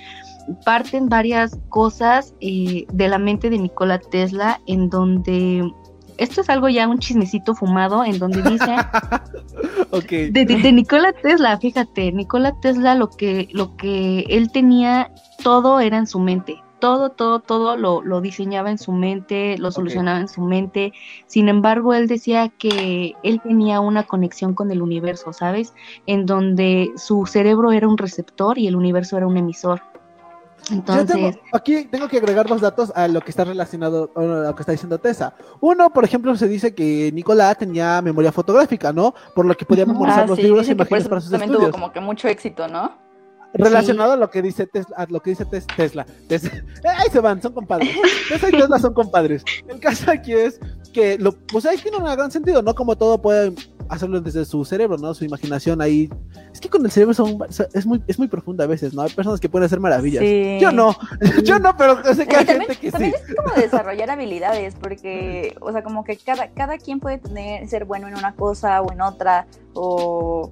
parten 0.66 1.10
varias 1.10 1.60
cosas 1.70 2.34
eh, 2.42 2.86
de 2.94 3.08
la 3.08 3.18
mente 3.18 3.50
de 3.50 3.58
Nikola 3.58 4.00
Tesla 4.00 4.62
en 4.68 4.90
donde 4.90 5.70
esto 6.18 6.42
es 6.42 6.50
algo 6.50 6.70
ya 6.70 6.88
un 6.88 7.00
chismecito 7.00 7.56
fumado 7.56 8.04
en 8.04 8.20
donde 8.20 8.42
dice 8.42 8.76
de, 10.32 10.46
de, 10.46 10.72
Nikola 10.72 11.14
Tesla, 11.14 11.58
fíjate, 11.58 12.12
Nikola 12.12 12.60
Tesla 12.60 12.96
lo 12.96 13.10
que, 13.10 13.48
lo 13.52 13.76
que 13.78 14.26
él 14.30 14.52
tenía, 14.52 15.12
todo 15.44 15.80
era 15.80 15.98
en 15.98 16.08
su 16.08 16.20
mente, 16.20 16.62
todo, 16.80 17.10
todo, 17.10 17.40
todo 17.40 17.78
lo, 17.78 18.02
lo 18.02 18.22
diseñaba 18.22 18.70
en 18.70 18.78
su 18.78 18.92
mente, 18.92 19.58
lo 19.58 19.72
solucionaba 19.72 20.20
en 20.20 20.28
su 20.28 20.42
mente. 20.42 20.94
Sin 21.26 21.50
embargo, 21.50 21.94
él 21.94 22.08
decía 22.08 22.50
que 22.50 23.14
él 23.24 23.42
tenía 23.42 23.80
una 23.80 24.04
conexión 24.04 24.54
con 24.54 24.72
el 24.72 24.82
universo, 24.82 25.34
¿sabes? 25.34 25.74
En 26.06 26.26
donde 26.26 26.92
su 26.96 27.26
cerebro 27.26 27.72
era 27.72 27.88
un 27.88 27.98
receptor 27.98 28.58
y 28.58 28.68
el 28.68 28.76
universo 28.76 29.18
era 29.18 29.28
un 29.28 29.38
emisor. 29.38 29.82
Entonces, 30.72 31.38
aquí 31.54 31.86
tengo 31.86 32.08
que 32.08 32.18
agregar 32.18 32.48
dos 32.48 32.62
datos 32.62 32.92
a 32.96 33.08
lo 33.08 33.22
que 33.22 33.32
está 33.32 33.44
relacionado 33.44 34.12
a 34.16 34.22
lo 34.22 34.56
que 34.56 34.62
está 34.62 34.72
diciendo 34.72 34.98
Tessa. 35.00 35.34
Uno, 35.62 35.92
por 35.92 36.04
ejemplo, 36.04 36.36
se 36.36 36.48
dice 36.48 36.74
que 36.74 37.12
Nicolás 37.14 37.58
tenía 37.58 38.02
memoria 38.02 38.32
fotográfica, 38.32 38.92
¿no? 38.92 39.14
Por 39.36 39.46
lo 39.46 39.56
que 39.56 39.66
podía 39.66 39.86
memorizar 39.86 40.24
ah, 40.24 40.28
los 40.28 40.40
libros 40.40 40.68
y 40.68 40.72
imágenes 40.72 41.08
para 41.08 41.22
sus 41.22 41.32
también 41.32 41.52
tuvo 41.52 41.72
como 41.72 41.92
que 41.92 42.00
mucho 42.00 42.28
éxito, 42.28 42.68
¿no? 42.68 42.92
Relacionado 43.54 44.14
a 44.14 44.18
lo 44.18 44.30
que 44.30 44.42
dice 44.42 44.68
Tesla, 44.68 45.08
lo 45.10 45.22
que 45.22 45.32
dice 45.32 45.46
Tesla. 45.46 46.06
Tesla. 46.28 46.52
Eh, 46.52 46.88
ahí 46.98 47.10
se 47.12 47.20
van, 47.20 47.42
son 47.42 47.54
compadres. 47.54 47.90
Tesla 48.30 48.50
y 48.50 48.52
Tesla 48.52 48.80
son 48.80 48.94
compadres. 48.94 49.44
El 49.68 49.80
caso 49.80 50.12
aquí 50.12 50.34
es 50.34 50.60
que 50.94 51.18
lo, 51.18 51.32
pues 51.32 51.66
ahí 51.66 51.78
tiene 51.78 51.98
un 51.98 52.04
gran 52.04 52.30
sentido, 52.30 52.62
¿no? 52.62 52.76
Como 52.76 52.98
todo 52.98 53.22
puede 53.22 53.54
hacerlo 53.90 54.22
desde 54.22 54.46
su 54.46 54.64
cerebro, 54.66 54.98
¿no? 54.98 55.14
Su 55.14 55.26
imaginación 55.26 55.82
ahí. 55.82 56.10
Es 56.54 56.60
que 56.60 56.70
con 56.70 56.84
el 56.86 56.92
cerebro 56.92 57.14
son, 57.14 57.38
es 57.74 57.86
muy, 57.86 58.04
es 58.08 58.20
muy 58.20 58.28
profunda 58.28 58.64
a 58.64 58.68
veces, 58.68 58.94
¿no? 58.94 59.02
Hay 59.02 59.12
personas 59.12 59.40
que 59.40 59.50
pueden 59.50 59.66
hacer 59.66 59.80
maravillas. 59.80 60.24
Yo 60.62 60.72
no, 60.72 60.96
yo 61.44 61.60
no, 61.60 61.76
pero 61.78 62.02
sé 62.14 62.28
que 62.28 62.36
hay 62.36 62.46
gente 62.46 62.76
que 62.76 62.92
también 62.92 63.14
es 63.16 63.36
como 63.36 63.54
desarrollar 63.56 64.10
habilidades, 64.10 64.76
porque, 64.76 65.56
o 65.62 65.72
sea, 65.72 65.84
como 65.84 66.04
que 66.04 66.18
cada, 66.18 66.50
cada 66.50 66.78
quien 66.78 67.00
puede 67.00 67.18
tener, 67.18 67.68
ser 67.68 67.86
bueno 67.86 68.08
en 68.08 68.16
una 68.16 68.36
cosa 68.36 68.82
o 68.82 68.92
en 68.92 69.02
otra, 69.02 69.48
o 69.74 70.52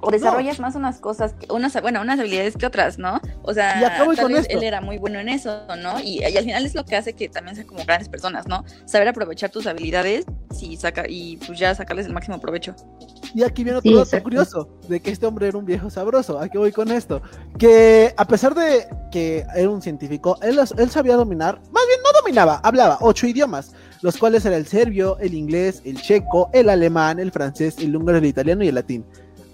o 0.00 0.10
desarrollas 0.10 0.60
más 0.60 0.74
unas 0.74 1.00
cosas, 1.00 1.34
unas, 1.48 1.80
bueno, 1.80 2.00
unas 2.00 2.18
habilidades 2.18 2.56
que 2.56 2.66
otras, 2.66 2.98
¿no? 2.98 3.20
O 3.42 3.52
sea, 3.52 3.96
tal 3.96 4.32
vez 4.32 4.46
él 4.48 4.62
era 4.62 4.80
muy 4.80 4.98
bueno 4.98 5.18
en 5.18 5.28
eso, 5.28 5.62
¿no? 5.80 6.00
Y, 6.00 6.22
al 6.22 6.44
final 6.44 6.64
es 6.64 6.74
lo 6.74 6.84
que 6.84 6.96
hace 6.96 7.14
que 7.14 7.28
también 7.28 7.56
sean 7.56 7.66
como 7.66 7.84
grandes 7.84 8.08
personas, 8.08 8.46
¿no? 8.46 8.64
Saber 8.84 9.08
aprovechar 9.08 9.50
tus 9.50 9.66
habilidades 9.66 10.24
y, 10.60 10.76
saca, 10.76 11.04
y 11.08 11.36
pues 11.38 11.58
ya 11.58 11.74
sacarles 11.74 12.06
el 12.06 12.12
máximo 12.12 12.40
provecho. 12.40 12.74
Y 13.34 13.42
aquí 13.42 13.64
viene 13.64 13.78
otro 13.78 14.04
dato 14.04 14.22
curioso, 14.22 14.68
de 14.88 15.00
que 15.00 15.10
este 15.10 15.26
hombre 15.26 15.48
era 15.48 15.58
un 15.58 15.66
viejo 15.66 15.90
sabroso. 15.90 16.38
¿A 16.38 16.48
qué 16.48 16.58
voy 16.58 16.72
con 16.72 16.90
esto? 16.90 17.20
Que 17.58 18.14
a 18.16 18.24
pesar 18.26 18.54
de 18.54 18.88
que 19.10 19.44
era 19.54 19.68
un 19.68 19.82
científico, 19.82 20.38
él, 20.42 20.58
él 20.78 20.90
sabía 20.90 21.16
dominar, 21.16 21.60
más 21.72 21.86
bien 21.86 22.00
no 22.02 22.20
dominaba, 22.20 22.60
hablaba 22.62 22.98
ocho 23.00 23.26
idiomas, 23.26 23.72
los 24.00 24.16
cuales 24.16 24.44
eran 24.44 24.58
el 24.58 24.66
serbio, 24.66 25.18
el 25.18 25.34
inglés, 25.34 25.82
el 25.84 26.00
checo, 26.00 26.50
el 26.52 26.68
alemán, 26.68 27.18
el 27.18 27.32
francés, 27.32 27.76
el 27.78 27.94
húngaro, 27.96 28.18
el 28.18 28.26
italiano 28.26 28.64
y 28.64 28.68
el 28.68 28.74
latín. 28.76 29.04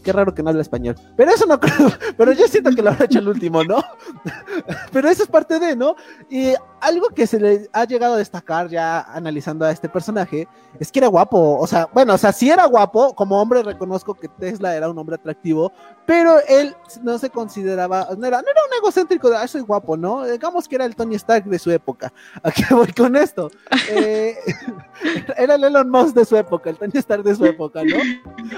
Qué 0.05 0.13
raro 0.13 0.35
que 0.35 0.43
no 0.43 0.51
habla 0.51 0.63
español. 0.63 0.97
Pero 1.17 1.33
eso 1.33 1.47
no 1.47 1.59
creo. 1.59 1.91
Pero 2.17 2.33
yo 2.33 2.47
siento 2.47 2.71
que 2.71 2.83
lo 2.83 2.91
habrá 2.91 3.07
hecho 3.07 3.19
el 3.19 3.29
último, 3.29 3.65
¿no? 3.65 3.83
Pero 4.93 5.09
eso 5.09 5.23
es 5.23 5.29
parte 5.29 5.59
de, 5.59 5.75
¿no? 5.75 5.97
Y 6.29 6.53
algo 6.85 7.09
que 7.09 7.27
se 7.27 7.41
le 7.41 7.69
ha 7.73 7.85
llegado 7.85 8.15
a 8.15 8.19
destacar 8.19 8.69
ya 8.69 9.01
analizando 9.01 9.65
a 9.65 9.71
este 9.71 9.89
personaje 9.89 10.47
es 10.79 10.93
que 10.93 10.99
era 10.99 11.09
guapo. 11.09 11.59
O 11.59 11.67
sea, 11.67 11.89
bueno, 11.93 12.15
o 12.15 12.19
sea, 12.19 12.33
sí 12.33 12.51
era 12.51 12.67
guapo. 12.67 13.15
Como 13.15 13.41
hombre 13.41 13.63
reconozco 13.63 14.15
que 14.15 14.29
Tesla 14.29 14.77
era 14.77 14.91
un 14.91 14.99
hombre 14.99 15.17
atractivo. 15.17 15.73
Pero 16.07 16.37
él 16.47 16.77
no 17.03 17.19
se 17.19 17.31
consideraba, 17.31 18.09
no 18.19 18.27
era, 18.27 18.43
no 18.43 18.49
era 18.51 18.61
un 18.69 18.79
egocéntrico 18.79 19.31
de, 19.31 19.37
ah, 19.37 19.49
soy 19.49 19.63
guapo, 19.63 19.97
¿no? 19.97 20.25
Digamos 20.27 20.69
que 20.69 20.75
era 20.75 20.85
el 20.85 20.95
Tony 20.95 21.15
Stark 21.15 21.45
de 21.45 21.59
su 21.59 21.71
época. 21.71 22.13
¿A 22.43 22.51
qué 22.51 22.75
voy 22.75 22.93
con 22.93 23.17
esto? 23.17 23.51
Eh, 23.91 24.37
era 25.39 25.55
el 25.55 25.65
Elon 25.65 25.89
Musk 25.91 26.15
de 26.15 26.27
su 26.27 26.37
época, 26.37 26.69
el 26.69 26.77
Tony 26.77 26.93
Stark 26.97 27.23
de 27.23 27.35
su 27.35 27.47
época, 27.47 27.83
¿no? 27.85 27.97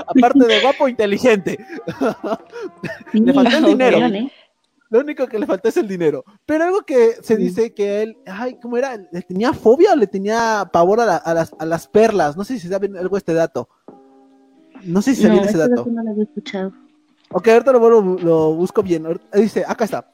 Aparte 0.06 0.44
de 0.44 0.60
guapo, 0.60 0.88
inteligente. 0.88 1.64
le 3.12 3.32
faltó 3.32 3.56
el 3.58 3.64
dinero. 3.64 3.98
Lo 4.88 5.00
único 5.00 5.26
que 5.26 5.38
le 5.38 5.46
faltó 5.46 5.68
es 5.68 5.76
el 5.76 5.88
dinero. 5.88 6.24
Pero 6.44 6.64
algo 6.64 6.82
que 6.82 7.16
se 7.22 7.36
dice 7.36 7.74
que 7.74 8.02
él, 8.02 8.16
ay, 8.26 8.58
¿cómo 8.60 8.76
era? 8.76 8.96
¿Le 8.96 9.22
tenía 9.22 9.52
fobia 9.52 9.92
o 9.92 9.96
le 9.96 10.06
tenía 10.06 10.68
pavor 10.72 11.00
a, 11.00 11.06
las, 11.06 11.52
a 11.58 11.64
las, 11.64 11.88
perlas? 11.88 12.36
No 12.36 12.44
sé 12.44 12.58
si 12.58 12.68
saben 12.68 12.96
algo 12.96 13.16
de 13.16 13.18
este 13.18 13.34
dato. 13.34 13.68
No 14.84 15.02
sé 15.02 15.14
si 15.14 15.22
sabían 15.22 15.44
ese 15.44 15.58
dato. 15.58 15.86
No 15.86 16.02
lo 16.02 16.10
había 16.10 16.24
escuchado. 16.24 16.72
Ok, 17.30 17.48
ahorita 17.48 17.72
lo, 17.72 18.54
busco 18.54 18.82
bien. 18.82 19.06
Dice, 19.34 19.64
acá 19.66 19.84
está. 19.84 20.12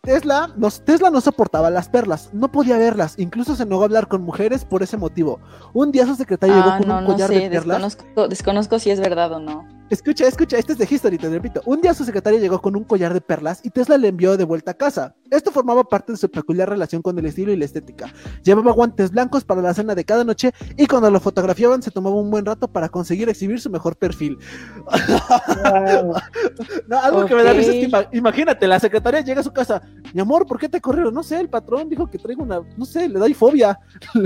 Tesla, 0.00 0.54
Tesla 0.84 1.10
no 1.10 1.20
soportaba 1.20 1.68
las 1.68 1.88
perlas, 1.88 2.30
no 2.32 2.52
podía 2.52 2.78
verlas, 2.78 3.18
incluso 3.18 3.56
se 3.56 3.66
negó 3.66 3.82
a 3.82 3.86
hablar 3.86 4.06
con 4.06 4.22
mujeres 4.22 4.64
por 4.64 4.84
ese 4.84 4.96
motivo. 4.96 5.40
Un 5.74 5.90
día 5.90 6.06
su 6.06 6.14
secretario 6.14 6.54
llegó 6.54 6.70
ah, 6.70 6.78
con 6.78 6.90
un 6.92 7.06
collar 7.06 7.28
de 7.28 7.50
perlas. 7.50 7.82
Desconozco, 7.82 8.28
desconozco 8.28 8.78
si 8.78 8.90
es 8.90 9.00
verdad 9.00 9.32
o 9.32 9.40
no. 9.40 9.75
Escucha, 9.88 10.26
escucha, 10.26 10.58
este 10.58 10.72
es 10.72 10.78
de 10.78 10.88
History, 10.90 11.16
te 11.16 11.28
repito. 11.28 11.62
Un 11.64 11.80
día 11.80 11.94
su 11.94 12.04
secretaria 12.04 12.40
llegó 12.40 12.60
con 12.60 12.74
un 12.74 12.82
collar 12.82 13.14
de 13.14 13.20
perlas 13.20 13.64
y 13.64 13.70
Tesla 13.70 13.96
le 13.96 14.08
envió 14.08 14.36
de 14.36 14.42
vuelta 14.42 14.72
a 14.72 14.74
casa. 14.74 15.14
Esto 15.30 15.52
formaba 15.52 15.84
parte 15.84 16.10
de 16.10 16.18
su 16.18 16.28
peculiar 16.28 16.68
relación 16.68 17.02
con 17.02 17.16
el 17.18 17.26
estilo 17.26 17.52
y 17.52 17.56
la 17.56 17.66
estética. 17.66 18.12
Llevaba 18.42 18.72
guantes 18.72 19.12
blancos 19.12 19.44
para 19.44 19.62
la 19.62 19.72
cena 19.74 19.94
de 19.94 20.04
cada 20.04 20.24
noche 20.24 20.50
y 20.76 20.88
cuando 20.88 21.08
lo 21.08 21.20
fotografiaban 21.20 21.82
se 21.82 21.92
tomaba 21.92 22.16
un 22.16 22.32
buen 22.32 22.44
rato 22.44 22.66
para 22.66 22.88
conseguir 22.88 23.28
exhibir 23.28 23.60
su 23.60 23.70
mejor 23.70 23.96
perfil. 23.96 24.38
no, 26.88 27.00
algo 27.00 27.26
que 27.26 27.36
me 27.36 27.44
da 27.44 27.52
risa 27.52 27.72
es 27.72 27.86
que 27.86 28.16
imagínate, 28.16 28.66
la 28.66 28.80
secretaria 28.80 29.20
llega 29.20 29.40
a 29.40 29.44
su 29.44 29.52
casa, 29.52 29.82
mi 30.12 30.20
amor, 30.20 30.46
¿por 30.46 30.58
qué 30.58 30.68
te 30.68 30.80
corrieron? 30.80 31.14
No 31.14 31.22
sé, 31.22 31.38
el 31.38 31.48
patrón 31.48 31.88
dijo 31.88 32.10
que 32.10 32.18
traigo 32.18 32.42
una, 32.42 32.60
no 32.76 32.84
sé, 32.84 33.08
le 33.08 33.20
da 33.20 33.26
fobia. 33.34 33.78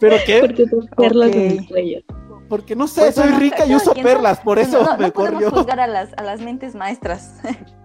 ¿Pero 0.00 0.16
qué? 0.26 0.40
Porque 0.40 0.66
perlas 0.96 1.32
en 1.32 1.58
el 1.58 1.66
cuello 1.66 2.00
porque 2.50 2.76
no 2.76 2.88
sé, 2.88 3.00
pues 3.00 3.14
soy 3.14 3.30
rica 3.30 3.64
y 3.64 3.74
uso 3.74 3.94
perlas, 3.94 4.40
por 4.40 4.58
eso 4.58 4.82
no, 4.82 4.98
me 4.98 5.06
no 5.06 5.12
podemos 5.12 5.44
juzgar 5.44 5.80
a 5.80 5.86
las, 5.86 6.10
a 6.18 6.22
las 6.22 6.42
mentes 6.42 6.74
maestras. 6.74 7.40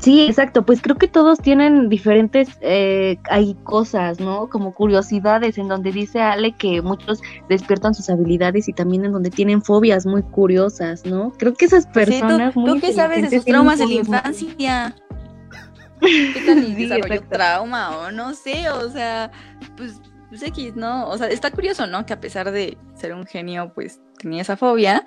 Sí, 0.00 0.22
exacto, 0.22 0.64
pues 0.64 0.80
creo 0.80 0.96
que 0.96 1.08
todos 1.08 1.40
tienen 1.40 1.90
diferentes, 1.90 2.48
eh, 2.62 3.18
hay 3.28 3.54
cosas, 3.64 4.18
¿no? 4.18 4.48
Como 4.48 4.72
curiosidades 4.72 5.58
en 5.58 5.68
donde 5.68 5.92
dice 5.92 6.22
Ale 6.22 6.52
que 6.52 6.80
muchos 6.80 7.20
despiertan 7.50 7.94
sus 7.94 8.08
habilidades 8.08 8.66
y 8.66 8.72
también 8.72 9.04
en 9.04 9.12
donde 9.12 9.28
tienen 9.28 9.60
fobias 9.60 10.06
muy 10.06 10.22
curiosas, 10.22 11.04
¿no? 11.04 11.32
Creo 11.32 11.52
que 11.52 11.66
esas 11.66 11.86
personas... 11.86 12.54
¿tú, 12.54 12.64
¿tú 12.64 12.80
qué 12.80 12.94
sabes 12.94 13.28
de 13.28 13.36
sus 13.36 13.44
traumas 13.44 13.78
de 13.78 13.86
la 13.86 13.92
infancia? 13.92 14.94
¿Qué 16.00 16.42
tal 16.46 16.64
y 16.64 16.74
desarrolló 16.86 17.22
trauma 17.28 17.98
o 17.98 18.10
no 18.10 18.32
sé, 18.32 18.70
o 18.70 18.88
sea, 18.88 19.30
pues 19.76 20.00
pues 20.28 20.42
X, 20.42 20.76
¿no? 20.76 21.08
O 21.08 21.18
sea, 21.18 21.28
está 21.28 21.50
curioso, 21.50 21.86
¿no? 21.86 22.06
Que 22.06 22.12
a 22.12 22.20
pesar 22.20 22.50
de 22.50 22.76
ser 22.94 23.14
un 23.14 23.26
genio, 23.26 23.72
pues 23.74 24.00
tenía 24.18 24.42
esa 24.42 24.56
fobia, 24.56 25.04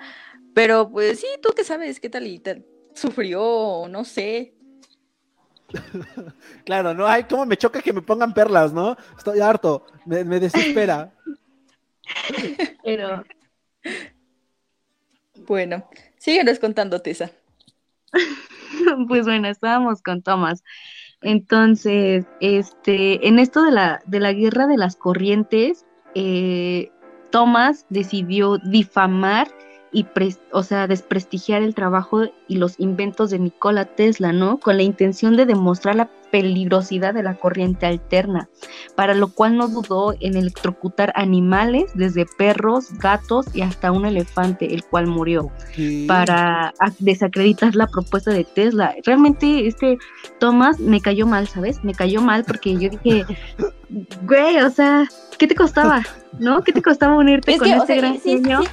pero 0.54 0.90
pues 0.90 1.20
sí, 1.20 1.26
tú 1.42 1.50
qué 1.54 1.64
sabes, 1.64 2.00
qué 2.00 2.08
tal 2.08 2.26
y 2.26 2.38
tal, 2.38 2.64
sufrió, 2.94 3.86
no 3.88 4.04
sé. 4.04 4.54
claro, 6.64 6.94
no, 6.94 7.06
ay, 7.06 7.24
cómo 7.24 7.44
me 7.46 7.56
choca 7.56 7.82
que 7.82 7.92
me 7.92 8.02
pongan 8.02 8.32
perlas, 8.32 8.72
¿no? 8.72 8.96
Estoy 9.16 9.40
harto, 9.40 9.86
me, 10.06 10.24
desespera. 10.24 11.12
pero... 12.84 13.24
Bueno, 15.46 15.88
síguenos 16.18 16.58
contando, 16.58 17.00
Tessa. 17.00 17.30
pues 19.08 19.24
bueno, 19.24 19.48
estábamos 19.48 20.02
con 20.02 20.22
Tomás. 20.22 20.62
Entonces, 21.22 22.26
este, 22.40 23.26
en 23.26 23.38
esto 23.38 23.62
de 23.62 23.72
la, 23.72 24.00
de 24.06 24.20
la 24.20 24.32
guerra 24.32 24.66
de 24.66 24.76
las 24.76 24.96
corrientes, 24.96 25.84
eh, 26.14 26.90
Thomas 27.30 27.86
decidió 27.90 28.58
difamar 28.58 29.48
y, 29.92 30.06
o 30.52 30.62
sea, 30.62 30.86
desprestigiar 30.86 31.62
el 31.62 31.74
trabajo 31.74 32.24
y 32.46 32.56
los 32.56 32.78
inventos 32.78 33.30
de 33.30 33.38
Nikola 33.38 33.84
Tesla, 33.84 34.32
¿no? 34.32 34.58
Con 34.58 34.76
la 34.76 34.82
intención 34.82 35.36
de 35.36 35.46
demostrar 35.46 35.96
la 35.96 36.10
peligrosidad 36.30 37.14
de 37.14 37.22
la 37.22 37.34
corriente 37.34 37.86
alterna, 37.86 38.48
para 38.94 39.14
lo 39.14 39.28
cual 39.28 39.56
no 39.56 39.68
dudó 39.68 40.14
en 40.20 40.36
electrocutar 40.36 41.12
animales, 41.16 41.90
desde 41.94 42.26
perros, 42.36 42.92
gatos 42.98 43.46
y 43.54 43.62
hasta 43.62 43.92
un 43.92 44.04
elefante, 44.04 44.74
el 44.74 44.84
cual 44.84 45.06
murió, 45.06 45.50
para 46.06 46.74
desacreditar 46.98 47.74
la 47.74 47.86
propuesta 47.86 48.30
de 48.30 48.44
Tesla. 48.44 48.94
Realmente 49.04 49.66
este 49.66 49.98
Thomas 50.38 50.78
me 50.80 51.00
cayó 51.00 51.26
mal, 51.26 51.48
¿sabes? 51.48 51.82
Me 51.82 51.94
cayó 51.94 52.20
mal 52.20 52.44
porque 52.44 52.76
yo 52.76 52.90
dije, 52.90 53.24
güey, 54.26 54.58
o 54.58 54.70
sea, 54.70 55.06
¿qué 55.38 55.46
te 55.46 55.54
costaba? 55.54 56.02
¿No? 56.38 56.62
¿Qué 56.62 56.72
te 56.72 56.82
costaba 56.82 57.16
unirte 57.16 57.56
con 57.56 57.68
este 57.68 57.96
gran 57.96 58.20
genio? 58.20 58.62
Sí, 58.62 58.68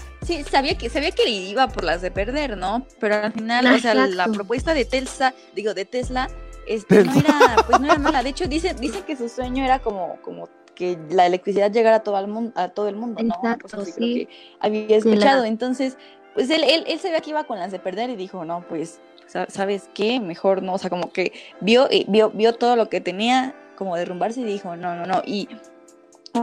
sabía 0.49 0.77
que, 0.77 0.89
sabía 0.89 1.11
que 1.11 1.27
iba 1.29 1.67
por 1.67 1.83
las 1.83 2.01
de 2.01 2.11
perder, 2.11 2.57
¿no? 2.57 2.85
Pero 2.99 3.15
al 3.15 3.33
final, 3.33 3.65
o 3.67 3.79
sea, 3.79 3.93
la 3.93 4.27
propuesta 4.27 4.73
de 4.73 4.85
Tesla, 4.85 5.33
digo, 5.55 5.73
de 5.73 5.85
Tesla, 5.85 6.29
este, 6.67 7.03
no 7.03 7.13
era, 7.13 7.55
pues 7.67 7.79
no 7.79 7.85
era 7.87 7.97
mala. 7.97 8.23
De 8.23 8.29
hecho, 8.29 8.47
dice, 8.47 8.73
dice 8.73 9.01
que 9.01 9.15
su 9.15 9.29
sueño 9.29 9.63
era 9.63 9.79
como, 9.79 10.17
como 10.21 10.49
que 10.73 10.97
la 11.09 11.25
electricidad 11.25 11.71
llegara 11.71 11.97
a 11.97 12.03
todo 12.03 12.19
el 12.19 12.27
mundo, 12.27 12.51
a 12.55 12.69
todo 12.69 12.87
el 12.87 12.95
mundo, 12.95 13.23
¿no? 13.23 13.35
Exacto, 13.35 13.85
sí. 13.85 14.27
había 14.59 14.97
escuchado. 14.97 15.45
Entonces, 15.45 15.97
pues 16.33 16.49
él, 16.49 16.63
él, 16.63 16.83
él 16.87 16.99
sabía 16.99 17.21
que 17.21 17.29
iba 17.29 17.45
con 17.45 17.59
las 17.59 17.71
de 17.71 17.79
perder 17.79 18.09
y 18.09 18.15
dijo, 18.15 18.43
no, 18.45 18.65
pues, 18.67 18.99
¿sabes 19.47 19.89
qué? 19.93 20.19
Mejor 20.19 20.61
no, 20.61 20.73
o 20.73 20.77
sea, 20.77 20.89
como 20.89 21.11
que 21.11 21.31
vio, 21.61 21.89
eh, 21.89 22.05
vio, 22.07 22.29
vio 22.31 22.53
todo 22.53 22.75
lo 22.75 22.89
que 22.89 23.01
tenía 23.01 23.55
como 23.75 23.95
derrumbarse 23.95 24.41
y 24.41 24.43
dijo, 24.43 24.75
no, 24.75 24.95
no, 24.95 25.05
no. 25.05 25.21
Y 25.25 25.47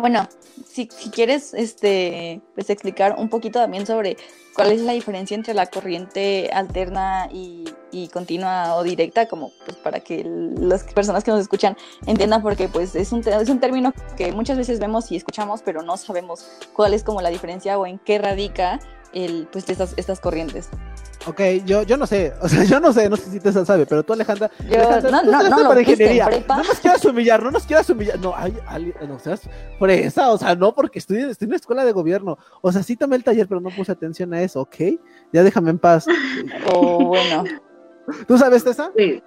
bueno, 0.00 0.28
si, 0.66 0.88
si, 0.90 1.10
quieres 1.10 1.54
este, 1.54 2.40
pues 2.54 2.70
explicar 2.70 3.16
un 3.18 3.28
poquito 3.28 3.58
también 3.58 3.86
sobre 3.86 4.16
cuál 4.54 4.72
es 4.72 4.80
la 4.80 4.92
diferencia 4.92 5.34
entre 5.34 5.54
la 5.54 5.66
corriente 5.66 6.50
alterna 6.52 7.28
y, 7.32 7.64
continua 8.12 8.74
o 8.76 8.82
directa, 8.82 9.26
como 9.26 9.52
pues 9.64 9.76
para 9.76 10.00
que 10.00 10.24
las 10.24 10.82
personas 10.84 11.24
que 11.24 11.30
nos 11.30 11.40
escuchan 11.40 11.76
entiendan, 12.06 12.42
porque 12.42 12.68
pues 12.68 12.94
es 12.94 13.12
un, 13.12 13.20
es 13.20 13.48
un 13.48 13.60
término 13.60 13.92
que 14.16 14.32
muchas 14.32 14.56
veces 14.56 14.80
vemos 14.80 15.12
y 15.12 15.16
escuchamos, 15.16 15.62
pero 15.62 15.82
no 15.82 15.96
sabemos 15.96 16.46
cuál 16.72 16.94
es 16.94 17.04
como 17.04 17.20
la 17.20 17.28
diferencia 17.28 17.78
o 17.78 17.86
en 17.86 17.98
qué 17.98 18.18
radica 18.18 18.80
el, 19.12 19.48
pues 19.50 19.68
estas, 19.68 19.94
estas 19.96 20.20
corrientes. 20.20 20.68
Ok, 21.26 21.40
yo, 21.64 21.82
yo 21.82 21.96
no 21.96 22.06
sé, 22.06 22.32
o 22.40 22.48
sea, 22.48 22.64
yo 22.64 22.80
no 22.80 22.92
sé, 22.92 23.08
no 23.08 23.16
sé 23.16 23.30
si 23.30 23.40
te 23.40 23.52
sabe, 23.52 23.86
pero 23.86 24.02
tú 24.02 24.12
Alejandra, 24.12 24.50
yo, 24.68 25.00
no, 25.10 25.22
no, 25.22 25.48
no, 25.48 25.68
para 25.68 25.80
ingeniería. 25.80 26.28
No 26.48 26.62
nos 26.62 26.80
quieras 26.80 27.04
humillar, 27.04 27.42
no 27.42 27.50
nos 27.50 27.64
quieras 27.64 27.88
humillar, 27.90 28.18
no, 28.18 28.34
hay, 28.36 28.54
no 29.06 29.18
seas 29.18 29.42
fresa, 29.78 30.30
o 30.32 30.38
sea, 30.38 30.54
no, 30.54 30.74
porque 30.74 30.98
estoy, 30.98 31.18
estoy 31.18 31.46
en 31.46 31.50
una 31.50 31.56
escuela 31.56 31.84
de 31.84 31.92
gobierno, 31.92 32.38
o 32.60 32.72
sea, 32.72 32.82
sí 32.82 32.96
tomé 32.96 33.16
el 33.16 33.24
taller, 33.24 33.46
pero 33.46 33.60
no 33.60 33.70
puse 33.70 33.92
atención 33.92 34.34
a 34.34 34.42
eso, 34.42 34.60
¿ok? 34.60 34.76
Ya 35.32 35.42
déjame 35.42 35.70
en 35.70 35.78
paz. 35.78 36.06
Oh, 36.74 37.06
bueno. 37.06 37.44
¿Tú 38.26 38.38
sabes, 38.38 38.64
Tessa? 38.64 38.90
Sí. 38.96 39.22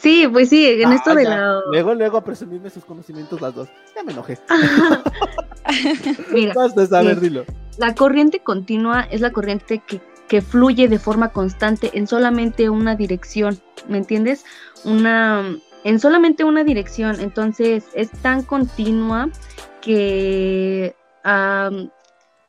Sí, 0.00 0.28
pues 0.30 0.48
sí, 0.48 0.82
en 0.82 0.92
esto 0.92 1.14
de 1.14 1.24
la... 1.24 1.60
Luego, 1.70 1.94
luego 1.94 2.18
a 2.18 2.24
presumirme 2.24 2.70
sus 2.70 2.84
conocimientos 2.84 3.40
las 3.40 3.54
dos. 3.54 3.68
Ya 3.96 4.04
me 4.04 4.12
enojé. 4.12 4.38
Mira, 6.32 6.54
a 6.54 7.02
ver, 7.02 7.20
dilo. 7.20 7.44
La 7.78 7.94
corriente 7.94 8.40
continua 8.40 9.02
es 9.10 9.20
la 9.20 9.30
corriente 9.30 9.82
que 10.28 10.42
fluye 10.42 10.88
de 10.88 10.98
forma 10.98 11.30
constante 11.30 11.90
en 11.94 12.06
solamente 12.06 12.68
una 12.68 12.96
dirección, 12.96 13.58
¿me 13.88 13.98
entiendes? 13.98 14.44
Una, 14.84 15.56
en 15.84 16.00
solamente 16.00 16.44
una 16.44 16.64
dirección, 16.64 17.20
entonces 17.20 17.86
es 17.94 18.10
tan 18.10 18.42
continua 18.42 19.30
que 19.80 20.94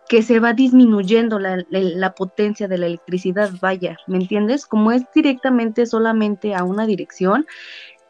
que 0.10 0.24
se 0.24 0.40
va 0.40 0.54
disminuyendo 0.54 1.38
la, 1.38 1.64
la, 1.70 2.16
potencia 2.16 2.68
de 2.68 2.80
la 2.80 2.88
electricidad, 2.88 3.52
vaya, 3.62 4.00
¿me 4.08 4.18
entiendes? 4.18 4.66
Como 4.66 4.92
es 4.92 5.04
directamente 5.14 5.86
solamente 5.86 6.56
a 6.56 6.64
una 6.64 6.88
dirección, 6.88 7.46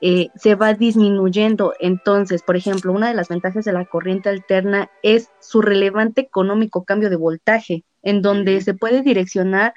eh, 0.02 0.30
se 0.36 0.56
va 0.56 0.74
disminuyendo. 0.74 1.74
Entonces, 1.80 2.44
por 2.44 2.56
ejemplo, 2.56 2.94
una 2.94 3.10
de 3.10 3.16
las 3.16 3.28
ventajas 3.30 3.66
de 3.66 3.74
la 3.74 3.86
corriente 3.86 4.30
alterna 4.30 4.90
es 5.04 5.30
su 5.40 5.62
relevante 5.62 6.22
económico 6.22 6.86
cambio 6.86 7.10
de 7.10 7.16
voltaje, 7.18 7.84
en 8.02 8.22
donde 8.22 8.62
se 8.62 8.74
puede 8.74 9.02
direccionar 9.02 9.74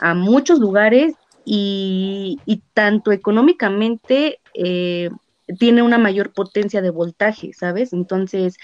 a 0.00 0.14
muchos 0.14 0.58
lugares 0.58 1.14
y, 1.44 2.40
tanto 2.74 3.12
económicamente 3.12 4.40
eh, 4.54 5.10
tiene 5.58 5.82
una 5.82 5.98
mayor 5.98 6.32
potencia 6.32 6.82
de 6.82 6.90
voltaje, 6.90 7.52
¿sabes? 7.52 7.92
Entonces, 7.92 8.56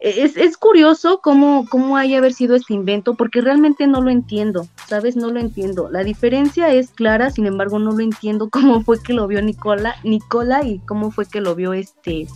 es, 0.00 0.38
es 0.38 0.56
curioso 0.56 1.20
cómo, 1.22 1.66
cómo 1.68 1.98
haya 1.98 2.18
haber 2.18 2.32
sido 2.32 2.56
este 2.56 2.72
invento, 2.72 3.14
porque 3.14 3.42
realmente 3.42 3.86
no 3.86 4.00
lo 4.00 4.10
entiendo, 4.10 4.66
¿sabes? 4.88 5.14
No 5.14 5.30
lo 5.30 5.40
entiendo. 5.40 5.90
La 5.90 6.02
diferencia 6.02 6.72
es 6.72 6.90
clara, 6.90 7.30
sin 7.30 7.46
embargo, 7.46 7.78
no 7.78 7.92
lo 7.92 8.00
entiendo 8.00 8.48
cómo 8.52 8.82
fue 8.82 9.02
que 9.02 9.12
lo 9.12 9.26
vio 9.26 9.42
Nicola, 9.42 9.94
Nicola 10.02 10.64
y 10.64 10.78
cómo 10.80 11.10
fue 11.10 11.26
que 11.26 11.42
lo 11.42 11.54
vio 11.54 11.74
este 11.74 12.26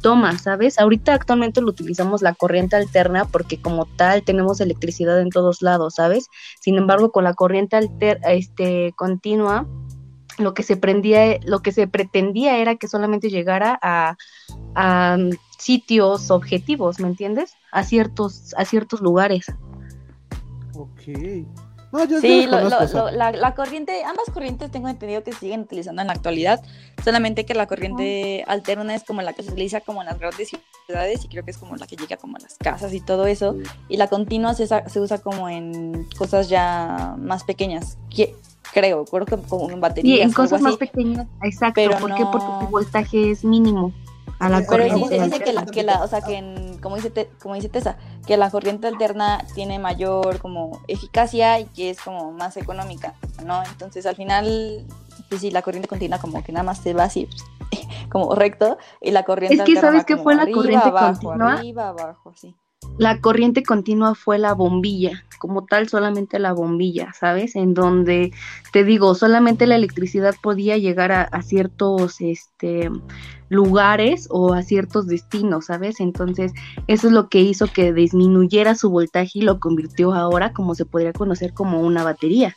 Thomas, 0.00 0.42
¿sabes? 0.42 0.78
Ahorita 0.78 1.12
actualmente 1.12 1.60
lo 1.60 1.68
utilizamos 1.68 2.22
la 2.22 2.32
corriente 2.32 2.76
alterna 2.76 3.26
porque 3.26 3.60
como 3.60 3.84
tal 3.84 4.22
tenemos 4.22 4.60
electricidad 4.62 5.20
en 5.20 5.28
todos 5.28 5.60
lados, 5.60 5.96
¿sabes? 5.96 6.28
Sin 6.58 6.76
embargo, 6.76 7.12
con 7.12 7.24
la 7.24 7.34
corriente 7.34 7.76
alter, 7.76 8.18
este, 8.24 8.94
continua, 8.96 9.66
lo 10.38 10.54
que 10.54 10.62
se 10.62 10.78
prendía, 10.78 11.38
lo 11.44 11.60
que 11.60 11.72
se 11.72 11.86
pretendía 11.86 12.56
era 12.56 12.76
que 12.76 12.88
solamente 12.88 13.28
llegara 13.28 13.78
a 13.82 14.16
sitios 15.60 16.30
objetivos, 16.30 16.98
¿me 17.00 17.08
entiendes? 17.08 17.54
A 17.70 17.84
ciertos, 17.84 18.54
a 18.56 18.64
ciertos 18.64 19.00
lugares. 19.00 19.46
Ok. 20.74 21.00
sí, 22.20 22.46
la, 22.46 23.54
corriente, 23.54 24.02
ambas 24.04 24.30
corrientes 24.32 24.70
tengo 24.70 24.88
entendido 24.88 25.22
que 25.22 25.32
siguen 25.32 25.60
utilizando 25.60 26.00
en 26.00 26.08
la 26.08 26.14
actualidad, 26.14 26.62
solamente 27.04 27.44
que 27.44 27.54
la 27.54 27.66
corriente 27.66 28.44
alterna 28.46 28.94
es 28.94 29.04
como 29.04 29.22
la 29.22 29.32
que 29.34 29.42
se 29.42 29.50
utiliza 29.50 29.80
como 29.80 30.00
en 30.00 30.06
las 30.06 30.18
grandes 30.18 30.50
ciudades 30.86 31.24
y 31.24 31.28
creo 31.28 31.44
que 31.44 31.50
es 31.50 31.58
como 31.58 31.76
la 31.76 31.86
que 31.86 31.96
llega 31.96 32.16
como 32.16 32.36
a 32.36 32.40
las 32.40 32.56
casas 32.56 32.94
y 32.94 33.00
todo 33.00 33.26
eso, 33.26 33.56
y 33.88 33.96
la 33.98 34.08
continua 34.08 34.54
se, 34.54 34.66
se 34.66 35.00
usa 35.00 35.18
como 35.18 35.48
en 35.48 36.08
cosas 36.16 36.48
ya 36.48 37.16
más 37.18 37.44
pequeñas, 37.44 37.98
creo, 38.72 39.04
creo 39.04 39.26
que 39.26 39.36
como 39.36 39.70
en 39.70 39.80
baterías. 39.80 40.16
Sí, 40.16 40.22
en 40.22 40.32
cosas 40.32 40.62
más 40.62 40.76
pequeñas, 40.76 41.26
exacto, 41.42 41.74
Pero 41.74 41.98
¿por 41.98 42.14
qué? 42.14 42.24
Porque 42.24 42.64
su 42.64 42.70
voltaje 42.70 43.30
es 43.32 43.44
mínimo 43.44 43.92
a 44.38 44.48
la 44.48 44.64
corriente. 44.64 45.06
Pero 45.08 45.24
sí 45.24 45.30
dice 45.30 45.44
que 45.44 45.52
la, 45.52 45.66
que 45.66 45.82
la, 45.82 46.02
o 46.02 46.08
sea, 46.08 46.22
que 46.22 46.78
como 46.80 46.96
dice, 46.96 47.30
como 47.40 47.54
dice 47.54 47.68
Tessa, 47.68 47.96
que 48.26 48.36
la 48.36 48.50
corriente 48.50 48.86
alterna 48.86 49.44
tiene 49.54 49.78
mayor 49.78 50.38
como 50.38 50.80
eficacia 50.88 51.58
y 51.60 51.66
que 51.66 51.90
es 51.90 52.00
como 52.00 52.32
más 52.32 52.56
económica, 52.56 53.14
¿no? 53.44 53.62
Entonces 53.64 54.06
al 54.06 54.16
final, 54.16 54.84
pues 55.28 55.40
sí, 55.40 55.50
la 55.50 55.62
corriente 55.62 55.88
continua 55.88 56.18
como 56.18 56.42
que 56.42 56.52
nada 56.52 56.64
más 56.64 56.78
se 56.78 56.94
va 56.94 57.04
así, 57.04 57.28
como 58.10 58.34
recto, 58.34 58.78
y 59.00 59.10
la 59.10 59.24
corriente 59.24 59.56
Es 59.56 59.62
que 59.62 59.80
sabes 59.80 60.04
que 60.04 60.16
fue 60.16 60.34
la 60.34 60.50
corriente 60.50 60.88
abajo, 60.88 61.20
continua. 61.22 61.54
Arriba, 61.54 61.88
abajo, 61.88 62.32
sí. 62.34 62.56
La 62.98 63.20
corriente 63.20 63.62
continua 63.62 64.14
fue 64.14 64.38
la 64.38 64.52
bombilla, 64.52 65.24
como 65.38 65.64
tal 65.64 65.88
solamente 65.88 66.38
la 66.38 66.52
bombilla, 66.52 67.12
¿sabes? 67.12 67.56
En 67.56 67.72
donde, 67.72 68.32
te 68.72 68.84
digo, 68.84 69.14
solamente 69.14 69.66
la 69.66 69.76
electricidad 69.76 70.34
podía 70.42 70.76
llegar 70.76 71.10
a, 71.12 71.42
ciertos, 71.42 72.20
este, 72.20 72.90
lugares 73.48 74.28
o 74.30 74.52
a 74.52 74.62
ciertos 74.62 75.06
destinos, 75.06 75.66
¿sabes? 75.66 76.00
Entonces, 76.00 76.52
eso 76.86 77.06
es 77.08 77.12
lo 77.12 77.28
que 77.28 77.40
hizo 77.40 77.66
que 77.66 77.92
disminuyera 77.92 78.74
su 78.74 78.90
voltaje 78.90 79.40
y 79.40 79.42
lo 79.42 79.60
convirtió 79.60 80.12
ahora 80.14 80.52
como 80.52 80.74
se 80.74 80.84
podría 80.84 81.12
conocer 81.12 81.52
como 81.52 81.80
una 81.80 82.04
batería. 82.04 82.56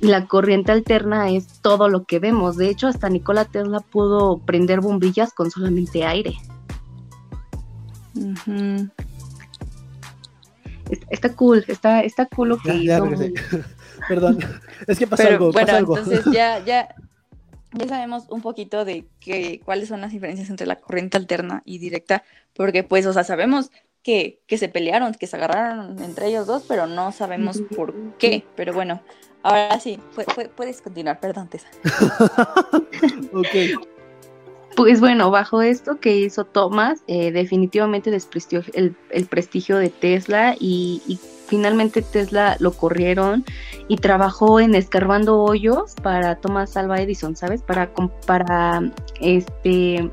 Y 0.00 0.08
la 0.08 0.26
corriente 0.26 0.72
alterna 0.72 1.30
es 1.30 1.60
todo 1.60 1.88
lo 1.88 2.04
que 2.04 2.18
vemos. 2.18 2.56
De 2.56 2.68
hecho, 2.68 2.86
hasta 2.86 3.08
Nikola 3.08 3.44
Tesla 3.44 3.80
pudo 3.80 4.38
prender 4.38 4.80
bombillas 4.80 5.32
con 5.32 5.50
solamente 5.50 6.04
aire. 6.04 6.34
Está, 11.10 11.34
cool, 11.34 11.64
está, 11.68 12.02
está 12.02 12.26
cool 12.26 12.50
lo 12.50 12.58
que 12.58 12.74
hizo. 12.74 13.04
Perdón, 14.08 14.38
es 14.86 14.98
que 14.98 15.06
pasó 15.06 15.28
algo. 15.28 15.52
Bueno, 15.52 15.72
algo. 15.72 15.98
entonces 15.98 16.24
ya, 16.32 16.58
ya, 16.64 16.94
ya 17.72 17.88
sabemos 17.88 18.24
un 18.30 18.42
poquito 18.42 18.84
de 18.84 19.06
que, 19.20 19.60
cuáles 19.64 19.88
son 19.88 20.00
las 20.00 20.12
diferencias 20.12 20.50
entre 20.50 20.66
la 20.66 20.76
corriente 20.76 21.16
alterna 21.16 21.62
y 21.64 21.78
directa, 21.78 22.22
porque 22.54 22.84
pues, 22.84 23.06
o 23.06 23.12
sea, 23.12 23.24
sabemos 23.24 23.70
que, 24.02 24.40
que 24.46 24.58
se 24.58 24.68
pelearon, 24.68 25.14
que 25.14 25.26
se 25.26 25.36
agarraron 25.36 26.02
entre 26.02 26.28
ellos 26.28 26.46
dos, 26.46 26.64
pero 26.66 26.86
no 26.86 27.12
sabemos 27.12 27.60
por 27.76 27.94
qué. 28.18 28.44
Pero 28.54 28.72
bueno, 28.72 29.02
ahora 29.42 29.78
sí, 29.80 29.98
puedes 30.56 30.80
continuar, 30.80 31.20
perdón, 31.20 31.48
Tessa. 31.48 31.68
ok. 33.32 33.97
Pues 34.78 35.00
bueno, 35.00 35.32
bajo 35.32 35.60
esto 35.60 35.98
que 35.98 36.16
hizo 36.16 36.44
Thomas, 36.44 37.00
eh, 37.08 37.32
definitivamente 37.32 38.12
desprestigió 38.12 38.62
el, 38.74 38.94
el, 39.10 39.26
prestigio 39.26 39.76
de 39.76 39.88
Tesla 39.88 40.54
y, 40.56 41.02
y 41.08 41.18
finalmente 41.48 42.00
Tesla 42.00 42.56
lo 42.60 42.70
corrieron 42.70 43.44
y 43.88 43.96
trabajó 43.96 44.60
en 44.60 44.76
escarbando 44.76 45.42
hoyos 45.42 45.96
para 46.00 46.36
Thomas 46.36 46.76
Alva 46.76 47.00
Edison, 47.00 47.34
¿sabes? 47.34 47.60
Para, 47.60 47.90
para 48.24 48.92
este, 49.20 50.08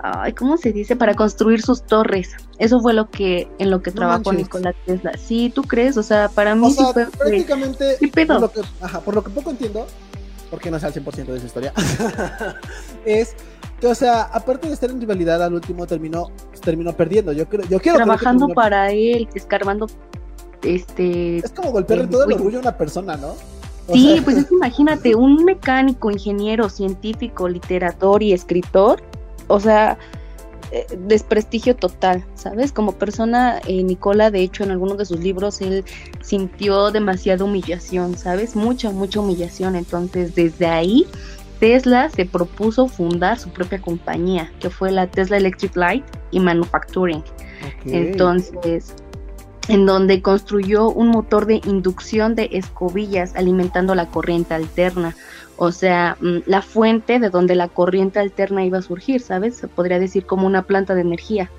ay, 0.00 0.32
¿cómo 0.32 0.56
se 0.56 0.72
dice? 0.72 0.96
Para 0.96 1.14
construir 1.14 1.62
sus 1.62 1.84
torres. 1.84 2.32
Eso 2.58 2.80
fue 2.80 2.94
lo 2.94 3.08
que, 3.08 3.46
en 3.60 3.70
lo 3.70 3.80
que 3.80 3.92
trabajó 3.92 4.32
Nikola 4.32 4.74
Tesla. 4.86 5.12
Sí, 5.16 5.52
¿tú 5.54 5.62
crees? 5.62 5.96
O 5.96 6.02
sea, 6.02 6.28
para 6.28 6.56
mí 6.56 6.68
sí 6.72 6.82
fue, 6.92 7.06
prácticamente, 7.06 7.96
Por, 8.26 8.40
lo 8.40 8.50
que, 8.50 8.60
ajá, 8.80 9.00
por 9.02 9.14
lo 9.14 9.22
que 9.22 9.30
poco 9.30 9.50
entiendo, 9.50 9.86
porque 10.50 10.68
no 10.72 10.80
sé 10.80 10.86
al 10.86 10.94
100% 10.94 11.26
de 11.26 11.36
esa 11.36 11.46
historia, 11.46 11.72
es 13.04 13.36
que, 13.84 13.90
o 13.90 13.94
sea, 13.94 14.22
aparte 14.22 14.68
de 14.68 14.74
estar 14.74 14.90
en 14.90 14.98
rivalidad, 14.98 15.42
al 15.42 15.52
último 15.52 15.86
terminó, 15.86 16.30
terminó 16.62 16.94
perdiendo. 16.94 17.32
Yo 17.32 17.46
creo, 17.46 17.66
yo 17.68 17.78
quiero 17.80 17.98
Trabajando 17.98 18.48
para 18.48 18.90
él, 18.90 19.28
escarbando 19.34 19.86
este... 20.62 21.38
Es 21.38 21.50
como 21.50 21.70
golpearle 21.70 22.06
todo 22.06 22.24
el 22.24 22.32
orgullo 22.32 22.58
a 22.58 22.60
una 22.62 22.76
persona, 22.76 23.16
¿no? 23.16 23.34
sí, 23.92 24.22
pues 24.24 24.38
es 24.38 24.46
imagínate, 24.52 25.14
un 25.14 25.44
mecánico, 25.44 26.10
ingeniero, 26.10 26.70
científico, 26.70 27.46
literator 27.46 28.22
y 28.22 28.32
escritor, 28.32 29.02
o 29.48 29.60
sea, 29.60 29.98
eh, 30.72 30.86
desprestigio 31.06 31.76
total, 31.76 32.24
¿sabes? 32.34 32.72
Como 32.72 32.92
persona, 32.92 33.60
eh, 33.66 33.82
Nicola, 33.82 34.30
de 34.30 34.40
hecho, 34.40 34.64
en 34.64 34.70
algunos 34.70 34.96
de 34.96 35.04
sus 35.04 35.20
libros, 35.20 35.60
él 35.60 35.84
sintió 36.22 36.90
demasiada 36.90 37.44
humillación, 37.44 38.16
¿sabes? 38.16 38.56
Mucha, 38.56 38.90
mucha 38.90 39.20
humillación. 39.20 39.76
Entonces, 39.76 40.34
desde 40.34 40.66
ahí, 40.66 41.06
Tesla 41.64 42.10
se 42.10 42.26
propuso 42.26 42.88
fundar 42.88 43.38
su 43.38 43.48
propia 43.48 43.80
compañía, 43.80 44.52
que 44.60 44.68
fue 44.68 44.92
la 44.92 45.06
Tesla 45.06 45.38
Electric 45.38 45.74
Light 45.74 46.04
y 46.30 46.38
Manufacturing. 46.38 47.24
Entonces, 47.86 48.94
en 49.68 49.86
donde 49.86 50.20
construyó 50.20 50.90
un 50.90 51.08
motor 51.08 51.46
de 51.46 51.62
inducción 51.64 52.34
de 52.34 52.50
escobillas 52.52 53.34
alimentando 53.34 53.94
la 53.94 54.08
corriente 54.08 54.52
alterna, 54.52 55.16
o 55.56 55.72
sea, 55.72 56.18
mm, 56.20 56.40
la 56.44 56.60
fuente 56.60 57.18
de 57.18 57.30
donde 57.30 57.54
la 57.54 57.68
corriente 57.68 58.18
alterna 58.18 58.62
iba 58.66 58.76
a 58.76 58.82
surgir, 58.82 59.22
¿sabes? 59.22 59.56
Se 59.56 59.66
podría 59.66 59.98
decir 59.98 60.26
como 60.26 60.46
una 60.46 60.64
planta 60.64 60.94
de 60.94 61.00
energía. 61.00 61.50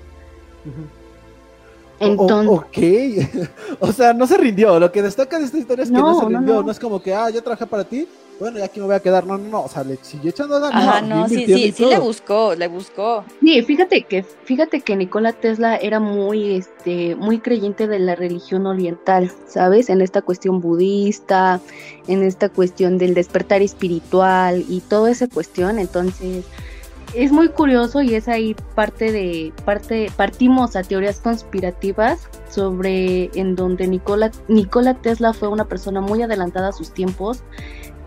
Entonces, 1.99 2.51
ok, 2.51 3.49
o 3.79 3.91
sea, 3.91 4.13
no 4.13 4.27
se 4.27 4.37
rindió. 4.37 4.79
Lo 4.79 4.91
que 4.91 5.01
destaca 5.01 5.39
de 5.39 5.45
esta 5.45 5.57
historia 5.57 5.81
es 5.81 5.89
que 5.89 5.97
no, 5.97 6.19
se 6.19 6.27
rindió. 6.27 6.61
no, 6.61 6.69
es 6.69 6.79
como 6.79 7.01
que, 7.01 7.11
ah, 7.11 7.31
yo 7.31 7.41
trabajé 7.41 7.65
para 7.65 7.85
ti, 7.85 8.07
bueno, 8.39 8.57
ya 8.59 8.65
aquí 8.65 8.79
me 8.79 8.87
voy 8.87 8.95
a 8.95 8.99
quedar. 8.99 9.25
No, 9.25 9.37
no, 9.37 9.49
no, 9.49 9.61
o 9.63 9.67
sea, 9.69 9.83
le 9.83 9.97
siguió 10.01 10.29
echando 10.31 10.59
ganas. 10.59 10.83
Ajá, 10.83 11.01
no, 11.01 11.27
sí, 11.27 11.45
sí, 11.45 11.71
sí 11.71 11.85
le 11.85 11.99
buscó, 11.99 12.55
le 12.55 12.67
buscó. 12.67 13.23
Sí, 13.41 13.61
fíjate 13.61 14.03
que, 14.03 14.23
fíjate 14.23 14.81
que 14.81 14.95
Nikola 14.95 15.33
Tesla 15.33 15.77
era 15.77 15.99
muy, 15.99 16.55
este, 16.55 17.15
muy 17.15 17.39
creyente 17.39 17.87
de 17.87 17.99
la 17.99 18.15
religión 18.15 18.67
oriental, 18.67 19.31
¿sabes? 19.47 19.89
En 19.89 20.01
esta 20.01 20.21
cuestión 20.21 20.59
budista, 20.59 21.61
en 22.07 22.23
esta 22.23 22.49
cuestión 22.49 22.97
del 22.97 23.13
despertar 23.13 23.61
espiritual 23.61 24.65
y 24.67 24.81
toda 24.81 25.11
esa 25.11 25.27
cuestión, 25.27 25.79
entonces 25.79 26.45
es 27.13 27.31
muy 27.31 27.49
curioso 27.49 28.01
y 28.01 28.15
es 28.15 28.27
ahí 28.27 28.55
parte 28.75 29.11
de 29.11 29.53
parte 29.63 30.11
partimos 30.17 30.75
a 30.75 30.83
teorías 30.83 31.19
conspirativas 31.19 32.27
sobre 32.49 33.29
en 33.35 33.55
donde 33.55 33.87
Nikola 33.87 34.31
Nikola 34.47 34.95
Tesla 34.95 35.33
fue 35.33 35.47
una 35.47 35.65
persona 35.65 36.01
muy 36.01 36.21
adelantada 36.23 36.69
a 36.69 36.73
sus 36.73 36.91
tiempos 36.91 37.43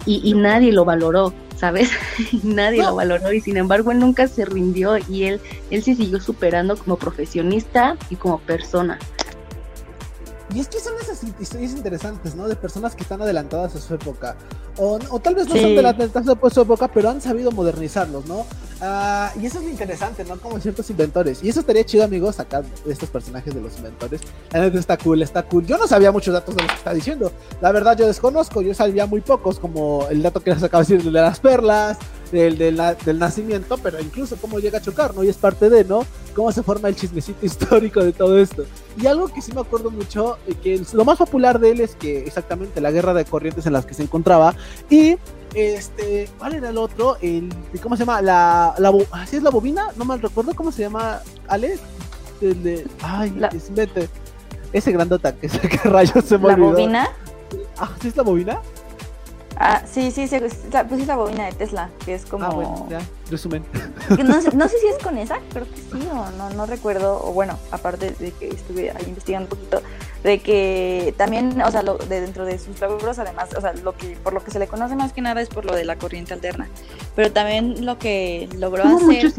y, 0.06 0.34
nadie 0.34 0.72
lo 0.72 0.84
valoró, 0.84 1.32
¿sabes? 1.56 1.90
nadie 2.42 2.82
lo 2.82 2.94
valoró 2.94 3.32
y 3.32 3.40
sin 3.40 3.56
embargo 3.56 3.92
él 3.92 3.98
nunca 3.98 4.26
se 4.26 4.44
rindió 4.44 4.96
y 5.08 5.24
él, 5.24 5.40
él 5.70 5.82
se 5.82 5.94
siguió 5.94 6.20
superando 6.20 6.76
como 6.76 6.96
profesionista 6.96 7.96
y 8.10 8.16
como 8.16 8.38
persona. 8.38 8.98
Y 10.54 10.60
es 10.60 10.68
que 10.68 10.80
son 10.80 10.94
esas 11.00 11.22
historias 11.38 11.72
interesantes, 11.72 12.34
¿no? 12.34 12.48
De 12.48 12.56
personas 12.56 12.94
que 12.94 13.02
están 13.02 13.20
adelantadas 13.20 13.74
a 13.76 13.80
su 13.80 13.94
época. 13.94 14.36
O, 14.76 14.98
o 15.10 15.18
tal 15.20 15.34
vez 15.34 15.46
no 15.48 15.54
son 15.54 15.64
adelantadas 15.64 16.36
a 16.42 16.50
su 16.50 16.60
época, 16.62 16.88
pero 16.88 17.10
han 17.10 17.20
sabido 17.20 17.50
modernizarlos, 17.50 18.26
¿no? 18.26 18.46
Uh, 18.80 19.40
y 19.40 19.46
eso 19.46 19.58
es 19.58 19.64
lo 19.64 19.70
interesante, 19.70 20.24
¿no? 20.24 20.38
Como 20.38 20.58
ciertos 20.60 20.88
inventores. 20.88 21.42
Y 21.42 21.48
eso 21.48 21.60
estaría 21.60 21.84
chido, 21.84 22.04
amigos, 22.04 22.36
sacar 22.36 22.64
estos 22.86 23.10
personajes 23.10 23.52
de 23.52 23.60
los 23.60 23.76
inventores. 23.76 24.20
La 24.52 24.60
neta 24.60 24.78
está 24.78 24.96
cool, 24.96 25.20
está 25.20 25.42
cool. 25.42 25.66
Yo 25.66 25.76
no 25.76 25.86
sabía 25.86 26.12
muchos 26.12 26.32
datos 26.32 26.54
de 26.54 26.62
lo 26.62 26.68
que 26.68 26.74
está 26.74 26.94
diciendo. 26.94 27.32
La 27.60 27.72
verdad, 27.72 27.96
yo 27.96 28.06
desconozco. 28.06 28.62
Yo 28.62 28.74
sabía 28.74 29.06
muy 29.06 29.20
pocos, 29.20 29.58
como 29.58 30.06
el 30.10 30.22
dato 30.22 30.40
que 30.40 30.54
les 30.54 30.62
acabo 30.62 30.84
de 30.84 30.96
decir 30.96 31.12
de 31.12 31.20
las 31.20 31.40
perlas, 31.40 31.98
del, 32.30 32.58
del, 32.58 32.80
del 33.04 33.18
nacimiento, 33.18 33.78
pero 33.78 34.00
incluso 34.00 34.36
cómo 34.36 34.58
llega 34.58 34.78
a 34.78 34.82
chocar, 34.82 35.14
¿no? 35.14 35.22
Y 35.24 35.28
es 35.28 35.36
parte 35.36 35.70
de, 35.70 35.84
¿no? 35.84 36.04
Cómo 36.34 36.52
se 36.52 36.62
forma 36.62 36.88
el 36.88 36.96
chismecito 36.96 37.44
histórico 37.46 38.02
de 38.02 38.12
todo 38.12 38.38
esto. 38.38 38.64
Y 39.00 39.06
algo 39.06 39.28
que 39.28 39.42
sí 39.42 39.52
me 39.52 39.60
acuerdo 39.60 39.90
mucho, 39.90 40.38
eh, 40.46 40.54
que 40.54 40.82
lo 40.92 41.04
más 41.04 41.18
popular 41.18 41.58
de 41.58 41.70
él 41.70 41.80
es 41.80 41.94
que 41.94 42.20
exactamente 42.20 42.80
la 42.80 42.90
guerra 42.90 43.14
de 43.14 43.24
corrientes 43.24 43.66
en 43.66 43.72
las 43.72 43.86
que 43.86 43.94
se 43.94 44.02
encontraba 44.02 44.54
y 44.90 45.16
este, 45.54 46.28
¿cuál 46.38 46.54
era 46.54 46.68
el 46.68 46.78
otro? 46.78 47.16
El, 47.22 47.48
¿cómo 47.82 47.96
se 47.96 48.00
llama? 48.04 48.20
La, 48.20 48.74
la 48.78 48.92
¿así 49.12 49.36
es 49.36 49.42
la 49.42 49.50
bobina? 49.50 49.88
No 49.96 50.04
me 50.04 50.16
recuerdo 50.16 50.54
cómo 50.54 50.72
se 50.72 50.82
llama, 50.82 51.20
Ale. 51.46 51.78
El 52.40 52.62
de, 52.62 52.86
ay, 53.02 53.30
la... 53.36 53.48
es, 53.48 53.70
ese 54.72 54.92
grandota 54.92 55.34
que, 55.34 55.48
que 55.48 55.88
rayos 55.88 56.24
se 56.24 56.38
me 56.38 56.48
¿La 56.48 56.56
bobina? 56.56 57.08
Ah, 57.78 57.90
¿sí 58.00 58.08
es 58.08 58.16
la 58.16 58.22
bobina? 58.22 58.60
Ah, 59.60 59.82
sí, 59.92 60.12
sí, 60.12 60.28
sí, 60.28 60.38
pues 60.38 60.54
es 61.00 61.06
la 61.08 61.16
bobina 61.16 61.46
de 61.46 61.52
Tesla, 61.52 61.90
que 62.04 62.14
es 62.14 62.24
como... 62.24 62.44
Ah, 62.44 62.50
bueno, 62.50 62.86
ya, 62.88 63.00
resumen. 63.28 63.64
No, 64.10 64.40
no, 64.52 64.68
sé 64.68 64.78
si 64.78 64.86
es 64.86 64.98
con 65.02 65.18
esa, 65.18 65.40
creo 65.52 65.64
que 65.68 65.76
sí, 65.76 66.08
o 66.12 66.30
no, 66.30 66.50
no 66.50 66.64
recuerdo, 66.64 67.20
o 67.24 67.32
bueno, 67.32 67.58
aparte 67.72 68.12
de 68.12 68.30
que 68.30 68.50
estuve 68.50 68.92
ahí 68.92 69.06
investigando 69.08 69.46
un 69.46 69.58
poquito, 69.58 69.82
de 70.22 70.38
que 70.38 71.12
también, 71.16 71.60
o 71.60 71.70
sea, 71.72 71.82
lo, 71.82 71.98
de 71.98 72.20
dentro 72.20 72.44
de 72.44 72.56
sus 72.60 72.80
logros, 72.80 73.18
además, 73.18 73.48
o 73.56 73.60
sea, 73.60 73.72
lo 73.72 73.96
que, 73.96 74.16
por 74.22 74.32
lo 74.32 74.44
que 74.44 74.52
se 74.52 74.60
le 74.60 74.68
conoce 74.68 74.94
más 74.94 75.12
que 75.12 75.22
nada 75.22 75.40
es 75.40 75.48
por 75.48 75.64
lo 75.64 75.74
de 75.74 75.84
la 75.84 75.96
corriente 75.96 76.34
alterna, 76.34 76.68
pero 77.16 77.32
también 77.32 77.84
lo 77.84 77.98
que 77.98 78.48
logró 78.56 78.84
hacer 78.84 79.32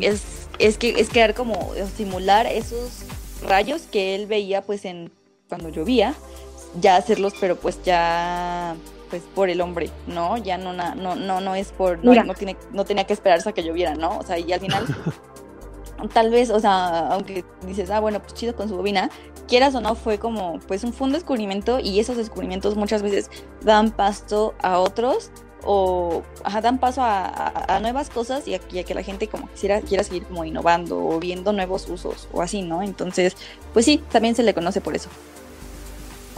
es, 0.00 0.48
es, 0.58 0.78
que, 0.78 0.98
es 0.98 1.10
crear 1.10 1.34
como, 1.34 1.72
simular 1.94 2.46
esos 2.46 3.02
rayos 3.46 3.82
que 3.82 4.14
él 4.14 4.26
veía 4.26 4.62
pues 4.62 4.86
en 4.86 5.12
cuando 5.46 5.68
llovía, 5.68 6.14
ya 6.80 6.96
hacerlos, 6.96 7.34
pero 7.38 7.56
pues 7.56 7.82
ya 7.82 8.74
pues 9.08 9.22
por 9.34 9.50
el 9.50 9.60
hombre, 9.60 9.90
¿no? 10.06 10.36
Ya 10.36 10.58
no 10.58 10.72
no 10.72 10.94
no 10.94 11.40
no 11.40 11.54
es 11.54 11.72
por 11.72 12.04
no, 12.04 12.14
no 12.24 12.34
tiene 12.34 12.56
no 12.72 12.84
tenía 12.84 13.04
que 13.04 13.12
esperarse 13.12 13.48
a 13.48 13.52
que 13.52 13.62
lloviera, 13.62 13.94
¿no? 13.94 14.18
O 14.18 14.22
sea, 14.22 14.38
y 14.38 14.52
al 14.52 14.60
final 14.60 14.86
tal 16.12 16.30
vez, 16.30 16.50
o 16.50 16.60
sea, 16.60 17.08
aunque 17.08 17.44
dices, 17.66 17.90
ah, 17.90 18.00
bueno, 18.00 18.20
pues 18.20 18.34
chido 18.34 18.54
con 18.54 18.68
su 18.68 18.76
bobina, 18.76 19.10
quieras 19.48 19.74
o 19.74 19.80
no, 19.80 19.96
fue 19.96 20.18
como, 20.18 20.60
pues 20.68 20.84
un, 20.84 20.92
fue 20.92 21.08
un 21.08 21.12
descubrimiento 21.12 21.80
y 21.80 21.98
esos 21.98 22.16
descubrimientos 22.16 22.76
muchas 22.76 23.02
veces 23.02 23.30
dan 23.62 23.90
paso 23.90 24.54
a 24.62 24.78
otros 24.78 25.32
o 25.64 26.22
dan 26.62 26.78
paso 26.78 27.00
a, 27.02 27.78
nuevas 27.80 28.10
cosas 28.10 28.46
y 28.46 28.54
a, 28.54 28.58
que 28.60 28.94
la 28.94 29.02
gente 29.02 29.26
como 29.26 29.48
quisiera 29.48 29.80
quiera 29.80 30.04
seguir 30.04 30.24
como 30.24 30.44
innovando 30.44 31.04
o 31.04 31.18
viendo 31.18 31.52
nuevos 31.52 31.88
usos 31.88 32.28
o 32.32 32.42
así, 32.42 32.62
¿no? 32.62 32.82
Entonces, 32.82 33.36
pues 33.72 33.84
sí, 33.84 34.02
también 34.10 34.36
se 34.36 34.44
le 34.44 34.54
conoce 34.54 34.80
por 34.80 34.94
eso. 34.94 35.10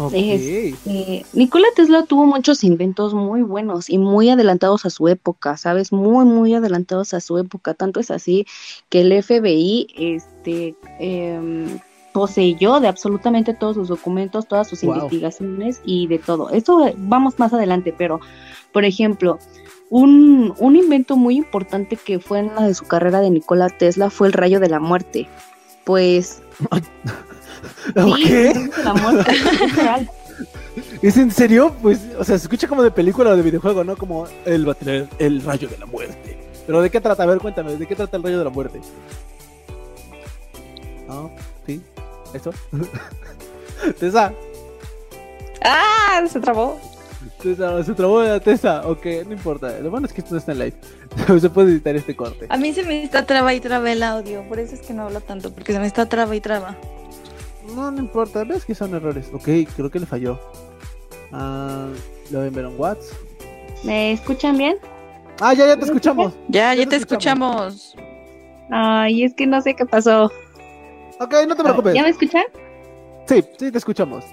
Este, 0.09 1.27
Nikola 1.35 1.69
Tesla 1.77 2.05
tuvo 2.05 2.25
muchos 2.27 2.65
inventos 2.65 3.13
muy 3.13 3.43
buenos 3.43 3.91
y 3.91 3.99
muy 3.99 4.31
adelantados 4.31 4.87
a 4.87 4.91
su 4.91 5.09
época, 5.09 5.57
¿sabes? 5.57 5.93
Muy, 5.93 6.25
muy 6.25 6.55
adelantados 6.55 7.13
a 7.13 7.21
su 7.21 7.39
época. 7.39 7.75
Tanto 7.75 8.01
es 8.01 8.11
así 8.11 8.47
que 8.89 9.03
el 9.03 9.23
FBI 9.23 9.89
este, 9.97 10.75
em, 10.99 11.79
poseyó 12.13 12.81
de 12.81 12.89
absolutamente 12.89 13.55
todos 13.55 13.77
sus 13.77 13.89
documentos, 13.89 14.49
todas 14.49 14.69
sus 14.69 14.83
investigaciones 14.83 15.81
y 15.85 16.07
de 16.07 16.19
todo. 16.19 16.51
Esto 16.51 16.91
vamos 16.97 17.39
más 17.39 17.53
adelante, 17.53 17.95
pero, 17.97 18.21
por 18.73 18.85
ejemplo, 18.85 19.39
un, 19.91 20.55
un 20.59 20.77
invento 20.77 21.17
muy 21.17 21.37
importante 21.37 21.97
que 21.97 22.21
fue 22.21 22.39
en 22.39 22.55
la 22.55 22.67
de 22.67 22.75
su 22.75 22.87
carrera 22.87 23.21
de 23.21 23.31
Nikola 23.31 23.69
Tesla 23.69 24.09
fue 24.09 24.29
el 24.29 24.33
rayo 24.33 24.61
de 24.61 24.69
la 24.69 24.81
muerte. 24.81 25.29
Pues 25.85 26.43
¿Qué? 28.17 28.53
¿Es 31.03 31.17
en 31.17 31.31
serio? 31.31 31.75
Pues, 31.83 32.01
o 32.19 32.25
sea, 32.25 32.39
se 32.39 32.45
escucha 32.45 32.69
como 32.69 32.83
de 32.83 32.91
película 32.91 33.31
o 33.31 33.37
de 33.37 33.43
videojuego, 33.43 33.85
¿no? 33.85 33.97
Como 33.97 34.27
él 34.45 34.69
va 34.69 34.73
a 34.73 34.75
tener 34.75 35.09
el 35.19 35.43
rayo 35.43 35.69
de 35.69 35.79
la 35.79 35.87
muerte. 35.87 36.39
Pero 36.67 36.83
¿de 36.83 36.91
qué 36.91 37.01
trata? 37.01 37.23
A 37.23 37.27
ver, 37.27 37.39
cuéntame, 37.39 37.77
¿de 37.77 37.87
qué 37.87 37.97
trata 37.97 38.17
el 38.17 38.23
rayo 38.23 38.39
de 38.39 38.45
la 38.45 38.51
muerte? 38.51 38.81
¿No? 41.09 41.31
¿Sí? 41.67 41.83
¿Eso? 42.33 42.53
¿Tesa? 43.99 44.33
¡Ah! 45.63 46.23
Se 46.31 46.41
trabó. 46.41 46.79
Tesa, 47.43 47.83
se 47.83 47.95
trabó 47.95 48.23
la 48.23 48.41
Tesa. 48.41 48.87
Ok, 48.87 49.07
no 49.27 49.33
importa. 49.33 49.79
Lo 49.81 49.91
bueno 49.91 50.07
es 50.07 50.13
que 50.13 50.21
esto 50.21 50.35
no 50.35 50.39
está 50.39 50.53
en 50.53 50.59
live. 50.59 50.75
se 51.41 51.51
puede 51.51 51.73
editar 51.73 51.97
este 51.97 52.15
corte. 52.15 52.47
A 52.49 52.57
mí 52.57 52.73
se 52.73 52.85
me 52.85 53.03
está 53.03 53.27
traba 53.27 53.53
y 53.55 53.61
traba 53.61 53.91
el 53.91 54.03
audio. 54.03 54.43
Por 54.49 54.59
eso 54.59 54.75
es 54.75 54.81
que 54.83 54.93
no 54.95 55.05
hablo 55.05 55.21
tanto. 55.21 55.53
Porque 55.53 55.73
se 55.73 55.81
me 55.81 55.87
está 55.87 56.07
traba 56.07 56.35
y 56.37 56.41
traba. 56.41 56.77
No, 57.75 57.91
no 57.91 57.99
importa, 57.99 58.45
ves 58.45 58.65
que 58.65 58.75
son 58.75 58.95
errores. 58.95 59.31
Ok, 59.33 59.49
creo 59.75 59.91
que 59.91 60.01
le 60.01 60.07
falló. 60.07 60.39
Ah, 61.33 61.89
¿Lo 62.31 62.41
ven 62.41 62.59
en 62.59 62.79
Watts? 62.79 63.13
¿Me 63.85 64.13
escuchan 64.13 64.57
bien? 64.57 64.77
Ah, 65.41 65.55
ya, 65.55 65.67
ya 65.67 65.77
te 65.77 65.85
escuchamos. 65.85 66.35
Ya, 66.49 66.75
ya, 66.75 66.87
te, 66.87 66.97
escuchamos. 66.97 67.95
Ay, 68.71 69.25
es 69.25 69.35
que 69.35 69.47
no 69.47 69.61
sé 69.61 69.75
qué 69.75 69.87
pasó. 69.87 70.31
Ok, 71.19 71.35
no 71.49 71.57
te 71.57 71.63
preocupes. 71.63 71.95
¿Ya 71.95 72.03
me 72.03 72.11
escuchan? 72.11 72.45
Sí, 73.27 73.43
sí, 73.59 73.71
te 73.71 73.79
escuchamos. 73.79 74.25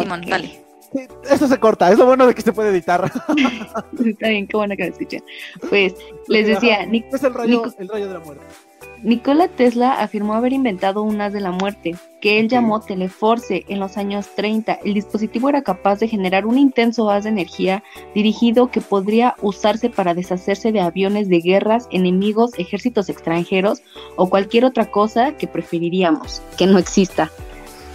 Simón, 0.00 0.22
dale. 0.26 0.64
esto 1.28 1.46
se 1.46 1.58
corta, 1.58 1.90
es 1.90 1.98
lo 1.98 2.06
bueno 2.06 2.26
de 2.26 2.34
que 2.34 2.42
se 2.42 2.52
puede 2.52 2.70
editar. 2.70 3.04
Está 4.04 4.28
bien, 4.28 4.46
qué 4.46 4.56
bueno 4.56 4.74
que 4.76 4.84
me 4.84 4.88
escuchen. 4.90 5.22
Pues, 5.68 5.94
les 6.28 6.46
decía... 6.46 6.82
es 6.82 7.22
el 7.22 7.34
rayo, 7.34 7.64
el 7.78 7.88
rayo 7.88 8.08
de 8.08 8.14
la 8.14 8.20
muerte. 8.20 8.44
Nikola 9.04 9.48
Tesla 9.48 10.00
afirmó 10.00 10.32
haber 10.32 10.54
inventado 10.54 11.02
un 11.02 11.20
haz 11.20 11.34
de 11.34 11.40
la 11.42 11.50
muerte, 11.50 11.94
que 12.22 12.40
él 12.40 12.48
llamó 12.48 12.80
Teleforce 12.80 13.66
en 13.68 13.78
los 13.78 13.98
años 13.98 14.30
30. 14.34 14.78
El 14.82 14.94
dispositivo 14.94 15.50
era 15.50 15.60
capaz 15.60 15.98
de 15.98 16.08
generar 16.08 16.46
un 16.46 16.56
intenso 16.56 17.10
haz 17.10 17.24
de 17.24 17.28
energía 17.28 17.84
dirigido 18.14 18.70
que 18.70 18.80
podría 18.80 19.34
usarse 19.42 19.90
para 19.90 20.14
deshacerse 20.14 20.72
de 20.72 20.80
aviones 20.80 21.28
de 21.28 21.40
guerras, 21.40 21.86
enemigos, 21.90 22.58
ejércitos 22.58 23.10
extranjeros 23.10 23.82
o 24.16 24.30
cualquier 24.30 24.64
otra 24.64 24.90
cosa 24.90 25.36
que 25.36 25.48
preferiríamos 25.48 26.40
que 26.56 26.66
no 26.66 26.78
exista. 26.78 27.30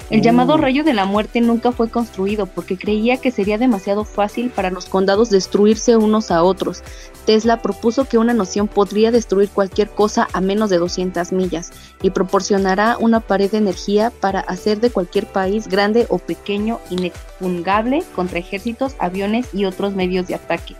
El 0.09 0.23
llamado 0.23 0.57
mm. 0.57 0.61
rayo 0.61 0.83
de 0.83 0.93
la 0.93 1.05
muerte 1.05 1.39
nunca 1.39 1.71
fue 1.71 1.89
construido 1.89 2.47
porque 2.47 2.77
creía 2.77 3.17
que 3.17 3.31
sería 3.31 3.59
demasiado 3.59 4.05
fácil 4.05 4.49
para 4.49 4.71
los 4.71 4.85
condados 4.85 5.29
destruirse 5.29 5.97
unos 5.97 6.31
a 6.31 6.41
otros. 6.43 6.83
Tesla 7.25 7.61
propuso 7.61 8.05
que 8.05 8.17
una 8.17 8.33
noción 8.33 8.67
podría 8.67 9.11
destruir 9.11 9.49
cualquier 9.49 9.89
cosa 9.89 10.27
a 10.33 10.41
menos 10.41 10.71
de 10.71 10.79
200 10.79 11.31
millas 11.31 11.71
y 12.01 12.09
proporcionará 12.09 12.97
una 12.99 13.19
pared 13.19 13.51
de 13.51 13.59
energía 13.59 14.11
para 14.19 14.39
hacer 14.39 14.79
de 14.79 14.89
cualquier 14.89 15.27
país 15.27 15.67
grande 15.67 16.07
o 16.09 16.17
pequeño 16.17 16.79
inexpugnable 16.89 18.03
contra 18.15 18.39
ejércitos, 18.39 18.95
aviones 18.97 19.47
y 19.53 19.65
otros 19.65 19.93
medios 19.93 20.27
de 20.27 20.35
ataque. 20.35 20.75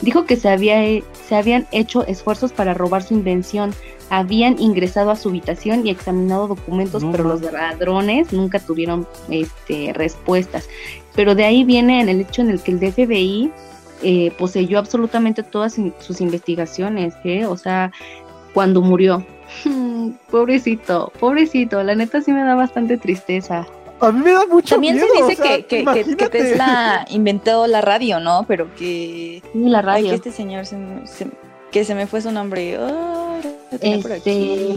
Dijo 0.00 0.26
que 0.26 0.36
se, 0.36 0.48
había, 0.48 0.82
se 1.12 1.34
habían 1.34 1.66
hecho 1.72 2.06
esfuerzos 2.06 2.52
para 2.52 2.74
robar 2.74 3.02
su 3.02 3.14
invención, 3.14 3.74
habían 4.10 4.60
ingresado 4.60 5.10
a 5.10 5.16
su 5.16 5.30
habitación 5.30 5.86
y 5.86 5.90
examinado 5.90 6.48
documentos, 6.48 7.02
pero 7.10 7.24
los 7.24 7.40
ladrones 7.40 8.32
nunca 8.32 8.58
tuvieron 8.58 9.06
este, 9.30 9.92
respuestas. 9.94 10.68
Pero 11.14 11.34
de 11.34 11.44
ahí 11.44 11.64
viene 11.64 12.00
en 12.00 12.08
el 12.08 12.20
hecho 12.20 12.42
en 12.42 12.50
el 12.50 12.60
que 12.60 12.72
el 12.72 12.78
FBI 12.78 13.50
eh, 14.02 14.32
poseyó 14.38 14.78
absolutamente 14.78 15.42
todas 15.42 15.76
sus 15.98 16.20
investigaciones, 16.20 17.14
¿eh? 17.24 17.46
o 17.46 17.56
sea, 17.56 17.90
cuando 18.52 18.82
murió. 18.82 19.24
pobrecito, 20.30 21.12
pobrecito, 21.18 21.82
la 21.82 21.94
neta 21.94 22.20
sí 22.20 22.32
me 22.32 22.42
da 22.42 22.54
bastante 22.54 22.98
tristeza. 22.98 23.66
A 24.00 24.12
mí 24.12 24.20
me 24.22 24.32
da 24.32 24.46
mucho 24.46 24.74
También 24.74 24.98
se 24.98 25.06
dice 25.06 25.64
que, 25.64 25.84
que, 25.84 26.28
Tesla 26.28 27.06
inventó 27.10 27.66
la 27.66 27.80
radio, 27.80 28.20
¿no? 28.20 28.44
Pero 28.46 28.74
que... 28.74 29.42
la 29.54 29.80
radio. 29.80 30.10
que 30.10 30.14
este 30.14 30.32
señor 30.32 30.66
se, 30.66 30.76
que 31.72 31.84
se 31.84 31.94
me 31.94 32.06
fue 32.06 32.20
su 32.20 32.30
nombre. 32.30 32.78
Oh, 32.78 33.38
este... 33.80 34.76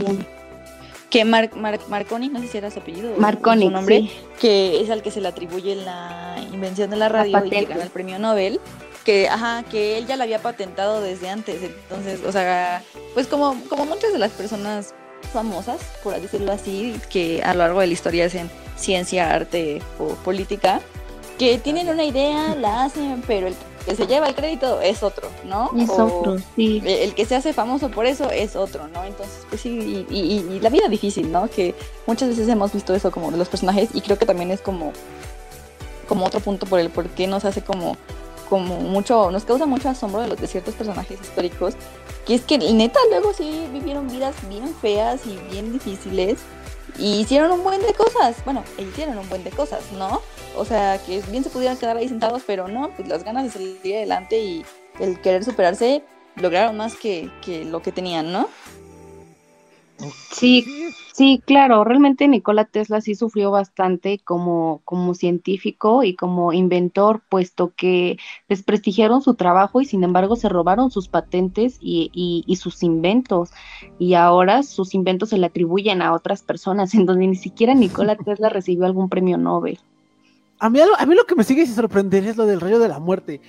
Que 1.10 1.26
Mar, 1.26 1.50
Marconi, 1.90 2.30
no 2.30 2.40
sé 2.40 2.48
si 2.48 2.58
era 2.60 2.70
su 2.70 2.80
apellido. 2.80 3.16
Marconi, 3.18 3.66
su 3.66 3.72
nombre, 3.72 4.12
que 4.40 4.80
es 4.80 4.92
al 4.92 5.02
que 5.02 5.10
se 5.10 5.22
le 5.22 5.28
atribuye 5.28 5.76
la 5.76 6.36
invención 6.54 6.92
de 6.92 6.98
la 6.98 7.10
radio 7.10 7.44
y 7.46 7.50
que 7.50 7.66
gana 7.66 7.84
el 7.84 7.90
premio 7.90 8.20
Nobel. 8.20 8.60
Que, 9.04 9.28
ajá, 9.28 9.64
que 9.64 9.98
él 9.98 10.06
ya 10.06 10.18
la 10.18 10.26
había 10.26 10.40
patentado 10.40 11.02
desde 11.02 11.30
antes. 11.30 11.64
Entonces, 11.64 12.20
o 12.24 12.32
sea, 12.32 12.84
pues 13.16 13.26
como, 13.26 13.60
como 13.70 13.86
muchas 13.88 14.14
de 14.14 14.20
las 14.20 14.32
personas 14.32 14.94
famosas, 15.34 15.82
por 16.04 16.20
decirlo 16.20 16.52
así, 16.52 16.96
que 17.10 17.42
a 17.44 17.54
lo 17.54 17.60
largo 17.60 17.80
de 17.80 17.88
la 17.88 17.94
historia 17.94 18.26
hacen 18.26 18.52
ciencia, 18.80 19.34
arte 19.34 19.82
o 20.00 20.16
política, 20.16 20.82
que 21.38 21.58
tienen 21.58 21.88
una 21.90 22.04
idea, 22.04 22.56
la 22.56 22.84
hacen, 22.84 23.24
pero 23.26 23.48
el 23.48 23.56
que 23.86 23.96
se 23.96 24.08
lleva 24.08 24.28
el 24.28 24.36
crédito 24.36 24.82
es 24.82 25.04
otro, 25.04 25.30
¿no? 25.46 25.72
Es 25.78 25.90
otro, 25.90 26.38
sí. 26.56 26.82
El 26.86 27.16
que 27.16 27.26
se 27.26 27.36
hace 27.36 27.54
famoso 27.54 27.90
por 27.90 28.06
eso 28.06 28.30
es 28.30 28.56
otro, 28.56 28.88
¿no? 28.90 29.04
Entonces, 29.06 29.46
pues 29.50 29.62
sí, 29.62 30.06
y, 30.10 30.16
y, 30.16 30.60
la 30.60 30.70
vida 30.70 30.88
difícil, 30.90 31.32
¿no? 31.32 31.50
Que 31.50 31.74
muchas 32.06 32.30
veces 32.30 32.48
hemos 32.50 32.74
visto 32.74 32.94
eso 32.94 33.10
como 33.10 33.32
de 33.32 33.38
los 33.38 33.48
personajes 33.48 33.90
y 33.94 34.02
creo 34.02 34.18
que 34.18 34.26
también 34.26 34.52
es 34.52 34.62
como, 34.62 34.92
como 36.08 36.26
otro 36.26 36.42
punto 36.42 36.66
por 36.66 36.80
el 36.80 36.90
por 36.90 37.08
qué 37.10 37.26
nos 37.26 37.46
hace 37.46 37.62
como, 37.62 37.96
como 38.50 38.76
mucho, 38.82 39.32
nos 39.32 39.46
causa 39.46 39.66
mucho 39.66 39.90
asombro 39.90 40.22
de 40.22 40.28
los 40.28 40.42
de 40.42 40.48
ciertos 40.48 40.76
personajes 40.76 41.20
históricos, 41.22 41.76
que 42.28 42.36
es 42.36 42.42
que 42.42 42.58
neta 42.58 43.00
luego 43.10 43.34
sí 43.34 43.68
vivieron 43.72 44.10
vidas 44.10 44.36
bien 44.50 44.76
feas 44.82 45.22
y 45.26 45.38
bien 45.52 45.72
difíciles 45.72 46.40
y 46.98 47.20
hicieron 47.20 47.52
un 47.52 47.64
buen 47.64 47.82
de 47.82 47.94
cosas, 47.94 48.44
bueno, 48.46 48.64
hicieron 48.78 49.18
un 49.18 49.30
buen 49.30 49.44
de 49.44 49.52
cosas, 49.52 49.92
¿no? 49.94 50.22
O 50.56 50.66
sea, 50.66 50.98
que 51.06 51.22
bien 51.30 51.44
se 51.44 51.50
pudieran 51.50 51.78
quedar 51.78 51.98
ahí 51.98 52.08
sentados, 52.08 52.44
pero 52.46 52.68
no, 52.68 52.92
pues 52.96 53.08
las 53.08 53.24
ganas 53.24 53.44
de 53.46 53.52
salir 53.52 53.96
adelante 53.96 54.40
y 54.40 54.66
el 55.00 55.22
querer 55.22 55.44
superarse 55.44 56.04
lograron 56.36 56.78
más 56.78 56.96
que, 56.96 57.30
que 57.42 57.66
lo 57.66 57.82
que 57.82 57.92
tenían, 57.92 58.32
¿no? 58.32 58.50
Sí, 60.32 60.66
sí, 61.14 61.42
claro, 61.46 61.84
realmente 61.84 62.28
Nikola 62.28 62.66
Tesla 62.66 63.02
sí 63.02 63.16
sufrió 63.16 63.52
bastante 63.52 64.20
como, 64.20 64.82
como 64.86 65.14
científico 65.14 66.04
y 66.04 66.16
como 66.16 66.54
inventor, 66.54 67.22
puesto 67.30 67.74
que 67.76 68.18
desprestigiaron 68.48 69.22
su 69.22 69.36
trabajo 69.36 69.82
y 69.82 69.86
sin 69.86 70.04
embargo 70.04 70.36
se 70.38 70.48
robaron 70.50 70.92
sus 70.92 71.10
patentes 71.10 71.78
y, 71.82 72.10
y, 72.14 72.44
y 72.48 72.56
sus 72.56 72.84
inventos. 72.84 73.52
Y 73.98 74.14
ahora 74.14 74.64
sus 74.64 74.94
inventos 74.94 75.30
se 75.30 75.38
le 75.38 75.48
atribuyen 75.48 76.02
a 76.02 76.14
otras 76.14 76.44
personas, 76.44 76.94
en 76.96 77.06
donde 77.06 77.28
ni 77.28 77.36
siquiera 77.36 77.76
Nikola 77.76 78.16
Tesla 78.16 78.50
recibió 78.50 78.86
algún 78.86 79.10
premio 79.10 79.38
Nobel. 79.38 79.80
A 80.62 80.70
mí, 80.70 80.80
a 80.82 81.06
mí 81.06 81.16
lo 81.16 81.26
que 81.26 81.36
me 81.36 81.46
sigue 81.46 81.66
sin 81.66 81.74
sorprender 81.74 82.26
es 82.26 82.36
lo 82.36 82.46
del 82.46 82.60
rayo 82.60 82.80
de 82.80 82.90
la 82.90 83.00
muerte. 83.00 83.40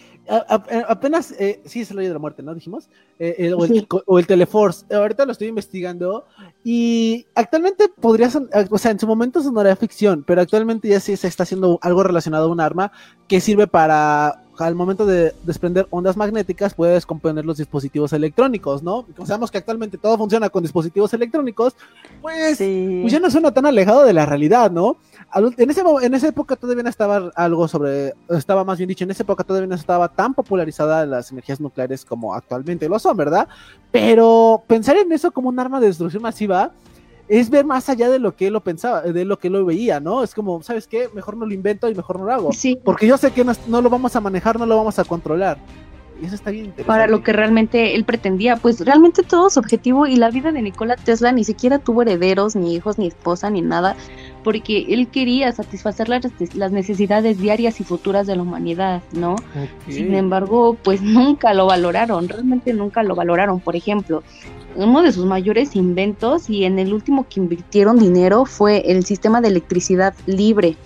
apenas, 0.88 1.32
eh, 1.32 1.60
sí 1.64 1.80
es 1.80 1.90
el 1.90 1.96
rayo 1.96 2.08
de 2.08 2.14
la 2.14 2.20
muerte, 2.20 2.42
¿no? 2.42 2.54
Dijimos. 2.54 2.88
Eh, 3.18 3.52
o, 3.52 3.64
el, 3.64 3.86
o, 4.06 4.18
el, 4.18 4.26
Teleforce. 4.28 4.86
Ahorita 4.94 5.26
lo 5.26 5.32
estoy 5.32 5.48
investigando. 5.48 6.24
Y 6.62 7.26
actualmente 7.34 7.88
podría, 7.88 8.30
o 8.70 8.78
sea, 8.78 8.92
en 8.92 9.00
su 9.00 9.08
momento 9.08 9.42
sonaría 9.42 9.74
ficción, 9.74 10.22
pero 10.24 10.40
actualmente 10.40 10.88
ya 10.88 11.00
sí 11.00 11.16
se 11.16 11.26
está 11.26 11.42
haciendo 11.42 11.80
algo 11.82 12.04
relacionado 12.04 12.44
a 12.44 12.52
un 12.52 12.60
arma 12.60 12.92
que 13.26 13.40
sirve 13.40 13.66
para 13.66 14.44
al 14.64 14.74
momento 14.74 15.06
de 15.06 15.34
desprender 15.44 15.86
ondas 15.90 16.16
magnéticas 16.16 16.74
puede 16.74 16.92
descomponer 16.92 17.44
los 17.44 17.56
dispositivos 17.56 18.12
electrónicos, 18.12 18.82
¿no? 18.82 19.06
Como 19.16 19.26
sabemos 19.26 19.50
que 19.50 19.58
actualmente 19.58 19.98
todo 19.98 20.18
funciona 20.18 20.50
con 20.50 20.62
dispositivos 20.62 21.12
electrónicos, 21.14 21.74
pues, 22.20 22.58
pues 22.58 23.12
ya 23.12 23.20
no 23.20 23.30
suena 23.30 23.52
tan 23.52 23.66
alejado 23.66 24.04
de 24.04 24.12
la 24.12 24.26
realidad, 24.26 24.70
¿no? 24.70 24.98
En, 25.34 25.70
ese, 25.70 25.82
en 26.02 26.14
esa 26.14 26.28
época 26.28 26.56
todavía 26.56 26.82
no 26.82 26.88
estaba 26.88 27.30
algo 27.36 27.68
sobre, 27.68 28.14
estaba 28.30 28.64
más 28.64 28.78
bien 28.78 28.88
dicho, 28.88 29.04
en 29.04 29.10
esa 29.12 29.22
época 29.22 29.44
todavía 29.44 29.68
no 29.68 29.74
estaba 29.76 30.08
tan 30.08 30.34
popularizada 30.34 31.06
las 31.06 31.30
energías 31.30 31.60
nucleares 31.60 32.04
como 32.04 32.34
actualmente 32.34 32.88
lo 32.88 32.98
son, 32.98 33.16
¿verdad? 33.16 33.48
Pero 33.92 34.64
pensar 34.66 34.96
en 34.96 35.12
eso 35.12 35.30
como 35.30 35.48
un 35.48 35.58
arma 35.60 35.80
de 35.80 35.86
destrucción 35.86 36.22
masiva, 36.22 36.72
es 37.30 37.48
ver 37.48 37.64
más 37.64 37.88
allá 37.88 38.10
de 38.10 38.18
lo 38.18 38.34
que 38.34 38.48
él 38.48 38.52
lo 38.52 38.60
pensaba, 38.60 39.02
de 39.02 39.24
lo 39.24 39.38
que 39.38 39.50
lo 39.50 39.64
veía, 39.64 40.00
¿no? 40.00 40.24
Es 40.24 40.34
como, 40.34 40.64
¿sabes 40.64 40.88
qué? 40.88 41.08
Mejor 41.14 41.36
no 41.36 41.46
lo 41.46 41.54
invento 41.54 41.88
y 41.88 41.94
mejor 41.94 42.18
no 42.18 42.24
lo 42.24 42.32
hago. 42.32 42.52
Sí. 42.52 42.76
Porque 42.84 43.06
yo 43.06 43.16
sé 43.16 43.30
que 43.30 43.44
no, 43.44 43.80
lo 43.80 43.88
vamos 43.88 44.16
a 44.16 44.20
manejar, 44.20 44.58
no 44.58 44.66
lo 44.66 44.76
vamos 44.76 44.98
a 44.98 45.04
controlar. 45.04 45.56
Y 46.20 46.26
eso 46.26 46.34
está 46.34 46.50
bien 46.50 46.66
interesante. 46.66 46.86
Para 46.86 47.06
lo 47.06 47.22
que 47.22 47.32
realmente 47.32 47.94
él 47.94 48.04
pretendía, 48.04 48.56
pues 48.56 48.80
realmente 48.80 49.22
todo 49.22 49.48
su 49.50 49.58
objetivo 49.58 50.06
y 50.06 50.16
la 50.16 50.30
vida 50.30 50.52
de 50.52 50.62
Nikola 50.62 50.96
Tesla 50.96 51.32
ni 51.32 51.44
siquiera 51.44 51.78
tuvo 51.78 52.02
herederos, 52.02 52.56
ni 52.56 52.74
hijos, 52.74 52.98
ni 52.98 53.06
esposa, 53.06 53.50
ni 53.50 53.62
nada, 53.62 53.96
porque 54.44 54.86
él 54.88 55.08
quería 55.08 55.52
satisfacer 55.52 56.08
las, 56.08 56.22
las 56.54 56.72
necesidades 56.72 57.38
diarias 57.38 57.80
y 57.80 57.84
futuras 57.84 58.26
de 58.26 58.36
la 58.36 58.42
humanidad, 58.42 59.02
¿no? 59.12 59.36
Sin 59.88 60.14
embargo, 60.14 60.76
pues 60.82 61.00
nunca 61.02 61.54
lo 61.54 61.66
valoraron, 61.66 62.28
realmente 62.28 62.72
nunca 62.72 63.02
lo 63.02 63.14
valoraron. 63.14 63.60
Por 63.60 63.76
ejemplo, 63.76 64.22
uno 64.76 65.02
de 65.02 65.12
sus 65.12 65.26
mayores 65.26 65.76
inventos 65.76 66.48
y 66.48 66.64
en 66.64 66.78
el 66.78 66.92
último 66.92 67.26
que 67.28 67.40
invirtieron 67.40 67.98
dinero 67.98 68.44
fue 68.44 68.90
el 68.90 69.04
sistema 69.04 69.40
de 69.40 69.48
electricidad 69.48 70.14
libre, 70.26 70.76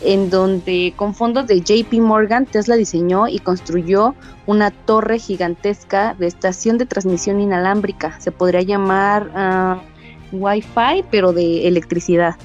en 0.00 0.30
donde 0.30 0.92
con 0.96 1.14
fondos 1.14 1.46
de 1.46 1.60
JP 1.60 1.92
Morgan 2.00 2.46
Tesla 2.46 2.76
diseñó 2.76 3.28
y 3.28 3.38
construyó 3.38 4.14
una 4.46 4.70
torre 4.70 5.18
gigantesca 5.18 6.14
de 6.14 6.26
estación 6.26 6.78
de 6.78 6.86
transmisión 6.86 7.40
inalámbrica. 7.40 8.20
Se 8.20 8.32
podría 8.32 8.62
llamar 8.62 9.80
uh, 10.32 10.36
Wi-Fi, 10.36 11.04
pero 11.10 11.32
de 11.32 11.66
electricidad. 11.68 12.36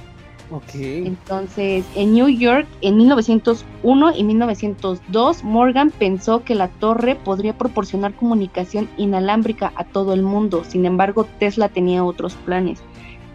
Entonces, 0.74 1.86
en 1.96 2.14
New 2.14 2.28
York, 2.28 2.68
en 2.82 2.98
1901 2.98 4.16
y 4.16 4.24
1902, 4.24 5.44
Morgan 5.44 5.92
pensó 5.92 6.44
que 6.44 6.56
la 6.56 6.70
torre 6.70 7.16
podría 7.16 7.56
proporcionar 7.56 8.16
comunicación 8.16 8.90
inalámbrica 8.98 9.72
a 9.76 9.84
todo 9.84 10.14
el 10.14 10.24
mundo. 10.24 10.64
Sin 10.68 10.86
embargo, 10.86 11.28
Tesla 11.40 11.70
tenía 11.70 12.04
otros 12.04 12.34
planes. 12.34 12.82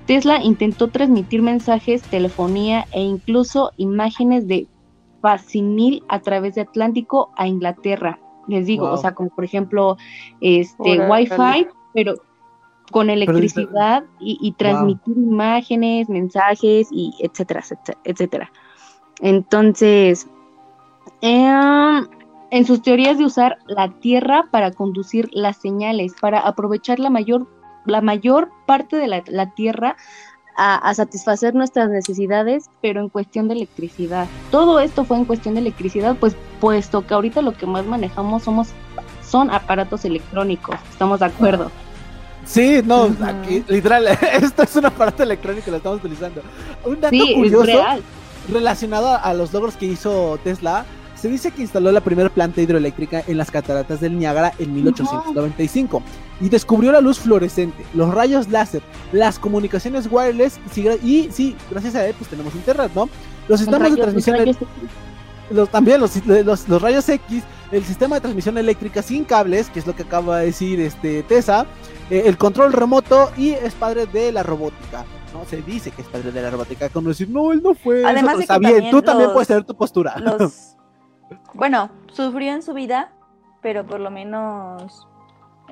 Tesla 0.07 0.43
intentó 0.43 0.89
transmitir 0.89 1.43
mensajes, 1.43 2.03
telefonía 2.03 2.87
e 2.93 3.01
incluso 3.01 3.73
imágenes 3.77 4.47
de 4.47 4.67
facinil 5.23 6.05
a 6.09 6.21
través 6.21 6.55
de 6.55 6.63
Atlántico 6.63 7.31
a 7.37 7.47
Inglaterra. 7.47 8.19
Les 8.47 8.67
digo, 8.67 8.91
o 8.91 8.97
sea, 8.99 9.15
como 9.15 9.31
por 9.31 9.45
ejemplo, 9.45 9.97
este 10.43 11.09
Wi-Fi, 11.09 11.69
pero 11.95 12.15
con 12.91 13.09
electricidad 13.09 14.05
y, 14.21 14.53
transmitir 14.53 15.17
imágenes, 15.17 16.11
mensajes 16.11 16.89
y 16.91 17.15
etcétera, 17.21 17.65
etcétera. 18.05 18.53
Entonces, 19.21 20.29
em, 21.23 22.07
en 22.51 22.67
sus 22.67 22.83
teorías 22.83 23.17
de 23.17 23.25
usar 23.25 23.57
la 23.67 23.89
Tierra 24.01 24.45
para 24.51 24.71
conducir 24.71 25.31
las 25.33 25.57
señales, 25.57 26.15
para 26.21 26.41
aprovechar 26.41 26.99
la 26.99 27.09
mayor, 27.09 27.49
la 27.85 28.01
mayor 28.01 28.51
parte 28.67 28.97
de 28.97 29.23
la, 29.27 29.51
Tierra 29.55 29.97
a, 30.57 30.95
satisfacer 30.95 31.55
nuestras 31.55 31.91
necesidades, 31.91 32.71
pero 32.81 33.01
en 33.01 33.09
cuestión 33.09 33.49
de 33.49 33.55
electricidad. 33.55 34.27
Todo 34.51 34.81
esto 34.81 35.05
fue 35.05 35.17
en 35.17 35.25
cuestión 35.25 35.55
de 35.55 35.61
electricidad, 35.61 36.17
pues 36.19 36.37
puesto 36.61 37.07
que 37.07 37.15
ahorita 37.15 37.43
lo 37.43 37.53
que 37.53 37.67
más 37.67 37.85
manejamos 37.85 38.45
somos 38.45 38.69
son 39.27 39.51
aparatos 39.51 40.05
electrónicos, 40.05 40.77
estamos 40.91 41.21
de 41.21 41.27
acuerdo. 41.27 41.71
Sí, 42.45 42.83
no, 42.85 43.11
aquí, 43.25 43.65
literal, 43.69 44.07
esto 44.33 44.63
es 44.63 44.77
un 44.77 44.87
aparato 44.87 45.23
electrónico 45.23 45.71
lo 45.71 45.79
estamos 45.79 45.99
utilizando. 45.99 46.43
Un 46.85 47.01
dato 47.01 47.17
curioso 47.35 47.73
relacionado 48.49 49.19
a 49.23 49.33
los 49.33 49.53
logros 49.53 49.77
que 49.77 49.87
hizo 49.87 50.39
Tesla, 50.45 50.85
se 51.25 51.31
dice 51.31 51.53
que 51.53 51.63
instaló 51.63 51.91
la 51.91 52.03
primera 52.03 52.29
planta 52.29 52.61
hidroeléctrica 52.61 53.25
en 53.27 53.39
las 53.39 53.51
cataratas 53.51 53.99
del 53.99 54.19
Niágara 54.19 54.53
en 54.59 54.75
1895 54.75 56.03
y 56.43 56.51
descubrió 56.51 56.93
la 56.93 57.01
luz 57.01 57.19
fluorescente, 57.19 57.83
los 57.95 58.13
rayos 58.13 58.51
láser, 58.51 58.83
las 59.11 59.39
comunicaciones 59.39 60.07
wireless 60.11 60.61
y, 61.03 61.31
sí, 61.33 61.57
gracias 61.71 61.95
a 61.95 62.07
él 62.07 62.15
pues 62.19 62.29
tenemos 62.29 62.55
internet, 62.55 62.93
¿no? 62.95 63.09
Los 63.49 63.61
sistemas 63.61 63.95
de 63.95 64.03
transmisión 64.03 64.37
los, 65.49 65.71
también 65.71 65.99
los, 65.99 66.15
los, 66.69 66.83
rayos 66.83 67.09
X, 67.09 67.43
el 67.73 67.85
sistema 67.85 68.17
de 68.17 68.21
transmisión 68.21 68.59
eléctrica 68.59 69.01
sin 69.01 69.25
cables, 69.25 69.71
que 69.71 69.79
es 69.79 69.87
lo 69.87 69.97
que 69.97 70.03
acaba 70.03 70.41
de 70.41 70.47
decir 70.47 70.79
este 70.79 71.23
Tesa, 71.23 71.65
eh, 72.11 72.25
el 72.27 72.37
control 72.37 72.75
remoto 72.75 73.31
y 73.39 73.53
es 73.53 73.73
padre 73.73 74.05
de 74.05 74.31
la 74.31 74.43
robótica. 74.43 75.07
No 75.33 75.47
se 75.47 75.63
dice 75.63 75.91
que 75.91 76.03
es 76.03 76.09
padre 76.09 76.33
de 76.33 76.43
la 76.43 76.51
robótica, 76.51 76.91
como 76.91 77.09
decir, 77.09 77.31
no, 77.31 77.51
él 77.51 77.63
no 77.63 77.75
fue. 77.75 78.05
Además, 78.05 78.41
está 78.41 78.59
bien, 78.59 78.91
tú 78.91 79.01
también 79.01 79.31
puedes 79.33 79.49
tener 79.49 79.65
tu 79.65 79.75
postura. 79.75 80.17
bueno, 81.55 81.91
sufrió 82.13 82.53
en 82.53 82.63
su 82.63 82.75
vida, 82.75 83.13
pero 83.63 83.87
por 83.87 84.01
lo 84.01 84.11
menos 84.11 85.09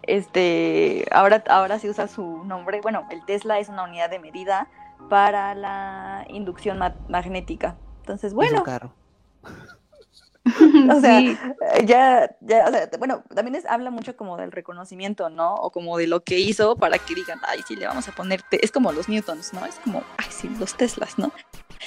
este 0.02 1.06
ahora 1.12 1.44
ahora 1.48 1.78
se 1.78 1.88
usa 1.88 2.08
su 2.08 2.42
nombre 2.44 2.80
bueno 2.80 3.06
el 3.10 3.24
Tesla 3.24 3.58
es 3.58 3.68
una 3.68 3.84
unidad 3.84 4.10
de 4.10 4.18
medida 4.18 4.68
para 5.08 5.54
la 5.54 6.24
inducción 6.28 6.80
magnética 7.08 7.76
entonces 8.00 8.34
bueno 8.34 8.64
o 10.90 11.00
sea, 11.00 11.20
ya, 11.84 12.36
ya, 12.40 12.66
o 12.66 12.70
sea, 12.72 12.90
bueno, 12.98 13.22
también 13.32 13.54
es, 13.54 13.64
habla 13.64 13.92
mucho 13.92 14.16
como 14.16 14.36
del 14.36 14.50
reconocimiento, 14.50 15.30
¿no? 15.30 15.54
O 15.54 15.70
como 15.70 15.96
de 15.98 16.08
lo 16.08 16.24
que 16.24 16.40
hizo 16.40 16.74
para 16.74 16.98
que 16.98 17.14
digan, 17.14 17.38
ay, 17.46 17.60
sí, 17.64 17.76
le 17.76 17.86
vamos 17.86 18.08
a 18.08 18.12
poner, 18.12 18.42
es 18.50 18.72
como 18.72 18.90
los 18.90 19.08
Newtons, 19.08 19.52
¿no? 19.52 19.64
Es 19.64 19.76
como, 19.76 20.02
ay, 20.16 20.26
sí, 20.30 20.50
los 20.58 20.76
Teslas, 20.76 21.16
¿no? 21.16 21.30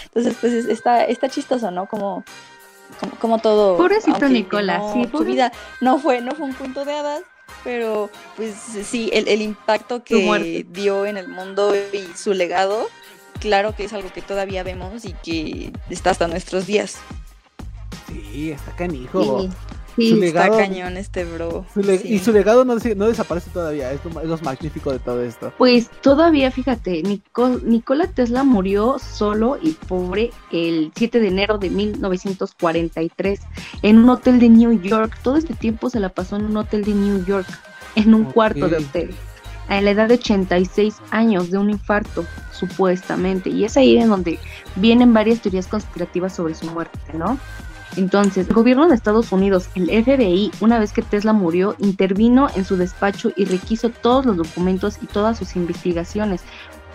Entonces, 0.05 0.37
pues 0.39 0.53
está, 0.53 1.03
está 1.03 1.27
chistoso, 1.27 1.69
¿no? 1.69 1.87
Como, 1.87 2.23
como, 3.19 3.39
todo. 3.39 3.77
Pobrecito 3.77 4.27
Nicolás, 4.29 4.93
sí, 4.93 5.07
su 5.11 5.23
vida 5.23 5.51
no 5.81 5.99
fue, 5.99 6.21
no 6.21 6.31
fue 6.31 6.45
un 6.45 6.53
punto 6.53 6.85
de 6.85 6.93
hadas, 6.93 7.23
pero 7.63 8.09
pues 8.35 8.55
sí, 8.55 9.09
el, 9.13 9.27
el 9.27 9.41
impacto 9.41 10.03
que 10.03 10.65
dio 10.69 11.05
en 11.05 11.17
el 11.17 11.27
mundo 11.27 11.73
y 11.75 12.07
su 12.15 12.33
legado, 12.33 12.87
claro 13.39 13.75
que 13.75 13.85
es 13.85 13.93
algo 13.93 14.11
que 14.11 14.21
todavía 14.21 14.63
vemos 14.63 15.05
y 15.05 15.13
que 15.13 15.71
está 15.89 16.11
hasta 16.11 16.27
nuestros 16.27 16.65
días. 16.65 16.97
Sí, 18.07 18.51
está 18.51 18.71
canijo. 18.75 19.41
Sí, 19.41 19.49
su 19.97 20.15
legado, 20.17 20.53
está 20.53 20.67
cañón 20.67 20.97
este 20.97 21.25
bro. 21.25 21.65
Y 22.03 22.19
su 22.19 22.31
legado 22.31 22.65
no, 22.65 22.75
no 22.75 23.07
desaparece 23.07 23.49
todavía, 23.51 23.91
es 23.91 23.99
lo, 24.03 24.37
magnífico 24.39 24.91
de 24.91 24.99
todo 24.99 25.21
esto. 25.23 25.53
Pues 25.57 25.89
todavía, 26.01 26.51
fíjate, 26.51 27.03
Nikola 27.03 28.07
Tesla 28.07 28.43
murió 28.43 28.97
solo 28.99 29.57
y 29.61 29.71
pobre 29.71 30.31
el 30.51 30.91
7 30.95 31.19
de 31.19 31.27
enero 31.27 31.57
de 31.57 31.69
1943 31.69 33.39
en 33.81 33.97
un 33.97 34.09
hotel 34.09 34.39
de 34.39 34.49
New 34.49 34.81
York. 34.81 35.17
Todo 35.23 35.37
este 35.37 35.53
tiempo 35.53 35.89
se 35.89 35.99
la 35.99 36.09
pasó 36.09 36.35
en 36.35 36.45
un 36.45 36.57
hotel 36.57 36.83
de 36.83 36.93
New 36.93 37.25
York, 37.25 37.47
en 37.95 38.13
un 38.13 38.25
cuarto 38.25 38.67
de 38.67 38.77
hotel 38.77 39.15
a 39.67 39.81
la 39.81 39.91
edad 39.91 40.07
de 40.07 40.15
86 40.15 40.95
años 41.11 41.51
de 41.51 41.57
un 41.57 41.69
infarto, 41.69 42.25
supuestamente. 42.51 43.49
Y 43.49 43.65
es 43.65 43.77
ahí 43.77 43.97
en 43.97 44.09
donde 44.09 44.39
vienen 44.75 45.13
varias 45.13 45.41
teorías 45.41 45.67
conspirativas 45.67 46.35
sobre 46.35 46.55
su 46.55 46.69
muerte, 46.71 46.99
¿no? 47.13 47.39
Entonces, 47.97 48.47
el 48.47 48.53
gobierno 48.53 48.87
de 48.87 48.95
Estados 48.95 49.31
Unidos, 49.31 49.69
el 49.75 49.87
FBI, 49.87 50.51
una 50.61 50.79
vez 50.79 50.91
que 50.91 51.01
Tesla 51.01 51.33
murió, 51.33 51.75
intervino 51.79 52.47
en 52.55 52.65
su 52.65 52.77
despacho 52.77 53.31
y 53.35 53.45
requiso 53.45 53.89
todos 53.89 54.25
los 54.25 54.37
documentos 54.37 54.97
y 55.01 55.05
todas 55.05 55.37
sus 55.37 55.55
investigaciones, 55.55 56.41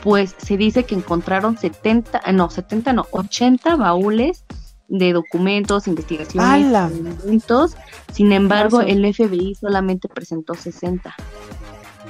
pues 0.02 0.34
se 0.38 0.56
dice 0.56 0.84
que 0.84 0.94
encontraron 0.94 1.58
70, 1.58 2.22
eh, 2.24 2.32
no, 2.32 2.50
70 2.50 2.92
no, 2.92 3.06
80 3.10 3.76
baúles 3.76 4.44
de 4.88 5.12
documentos, 5.12 5.86
investigaciones, 5.86 6.72
documentos. 6.92 7.76
Sin 8.12 8.32
embargo, 8.32 8.80
el 8.80 9.02
FBI 9.14 9.54
solamente 9.54 10.08
presentó 10.08 10.54
60 10.54 11.14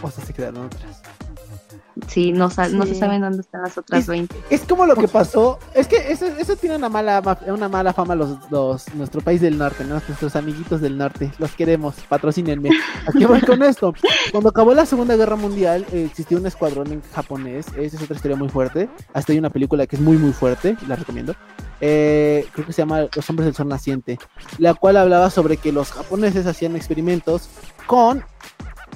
o 0.03 0.11
sea, 0.11 0.25
se 0.25 0.33
quedaron 0.33 0.67
otras. 0.67 1.03
Sí, 2.07 2.33
no, 2.33 2.49
no 2.73 2.87
se 2.87 2.95
saben 2.95 3.21
dónde 3.21 3.41
están 3.41 3.63
las 3.63 3.77
otras 3.77 4.07
20. 4.07 4.35
Es 4.51 4.63
como 4.63 4.87
lo 4.87 4.97
que 4.97 5.09
pasó, 5.09 5.59
es 5.75 5.87
que 5.87 6.13
eso, 6.13 6.27
eso 6.27 6.57
tiene 6.57 6.77
una 6.77 6.89
mala, 6.89 7.23
una 7.47 7.69
mala 7.69 7.93
fama 7.93 8.15
los, 8.15 8.39
los, 8.51 8.93
nuestro 8.95 9.21
país 9.21 9.41
del 9.41 9.59
norte, 9.59 9.85
nuestros 9.85 10.37
amiguitos 10.37 10.81
del 10.81 10.97
norte, 10.99 11.31
los 11.39 11.53
queremos, 11.53 11.95
patrocínenme. 12.09 12.71
Aquí 13.07 13.25
voy 13.25 13.41
con 13.41 13.63
esto. 13.63 13.95
Cuando 14.33 14.51
acabó 14.51 14.75
la 14.75 14.87
Segunda 14.87 15.17
Guerra 15.17 15.37
Mundial, 15.37 15.87
eh, 15.93 16.07
existió 16.11 16.39
un 16.39 16.47
escuadrón 16.47 16.93
en 16.93 17.03
japonés, 17.13 17.67
esa 17.77 17.97
es 17.97 18.03
otra 18.03 18.17
historia 18.17 18.37
muy 18.37 18.49
fuerte, 18.49 18.89
hasta 19.13 19.33
hay 19.33 19.39
una 19.39 19.51
película 19.51 19.87
que 19.87 19.97
es 19.97 20.03
muy 20.03 20.17
muy 20.17 20.33
fuerte, 20.33 20.77
la 20.87 20.97
recomiendo. 20.97 21.35
Eh, 21.81 22.47
creo 22.53 22.67
que 22.67 22.73
se 22.73 22.83
llama 22.83 23.07
Los 23.15 23.31
Hombres 23.31 23.47
del 23.47 23.55
Sol 23.55 23.69
Naciente, 23.69 24.19
la 24.59 24.75
cual 24.75 24.97
hablaba 24.99 25.31
sobre 25.31 25.57
que 25.57 25.73
los 25.73 25.93
japoneses 25.93 26.47
hacían 26.47 26.77
experimentos 26.77 27.49
con 27.87 28.23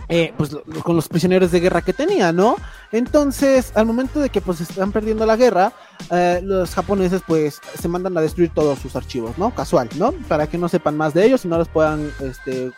eh, 0.08 0.32
pues 0.36 0.56
con 0.82 0.96
los 0.96 1.08
prisioneros 1.08 1.50
de 1.50 1.60
guerra 1.60 1.82
que 1.82 1.92
tenía, 1.92 2.32
¿no? 2.32 2.56
Entonces, 2.92 3.72
al 3.74 3.86
momento 3.86 4.20
de 4.20 4.28
que 4.28 4.40
pues 4.40 4.60
están 4.60 4.92
perdiendo 4.92 5.26
la 5.26 5.36
guerra, 5.36 5.72
eh, 6.10 6.40
los 6.42 6.74
japoneses 6.74 7.22
pues 7.26 7.60
se 7.78 7.88
mandan 7.88 8.16
a 8.16 8.20
destruir 8.20 8.50
todos 8.54 8.78
sus 8.78 8.96
archivos, 8.96 9.38
¿no? 9.38 9.54
Casual, 9.54 9.88
¿no? 9.96 10.12
Para 10.28 10.46
que 10.46 10.58
no 10.58 10.68
sepan 10.68 10.96
más 10.96 11.14
de 11.14 11.26
ellos 11.26 11.44
y 11.44 11.48
no 11.48 11.58
los 11.58 11.68
puedan, 11.68 12.10
este, 12.20 12.70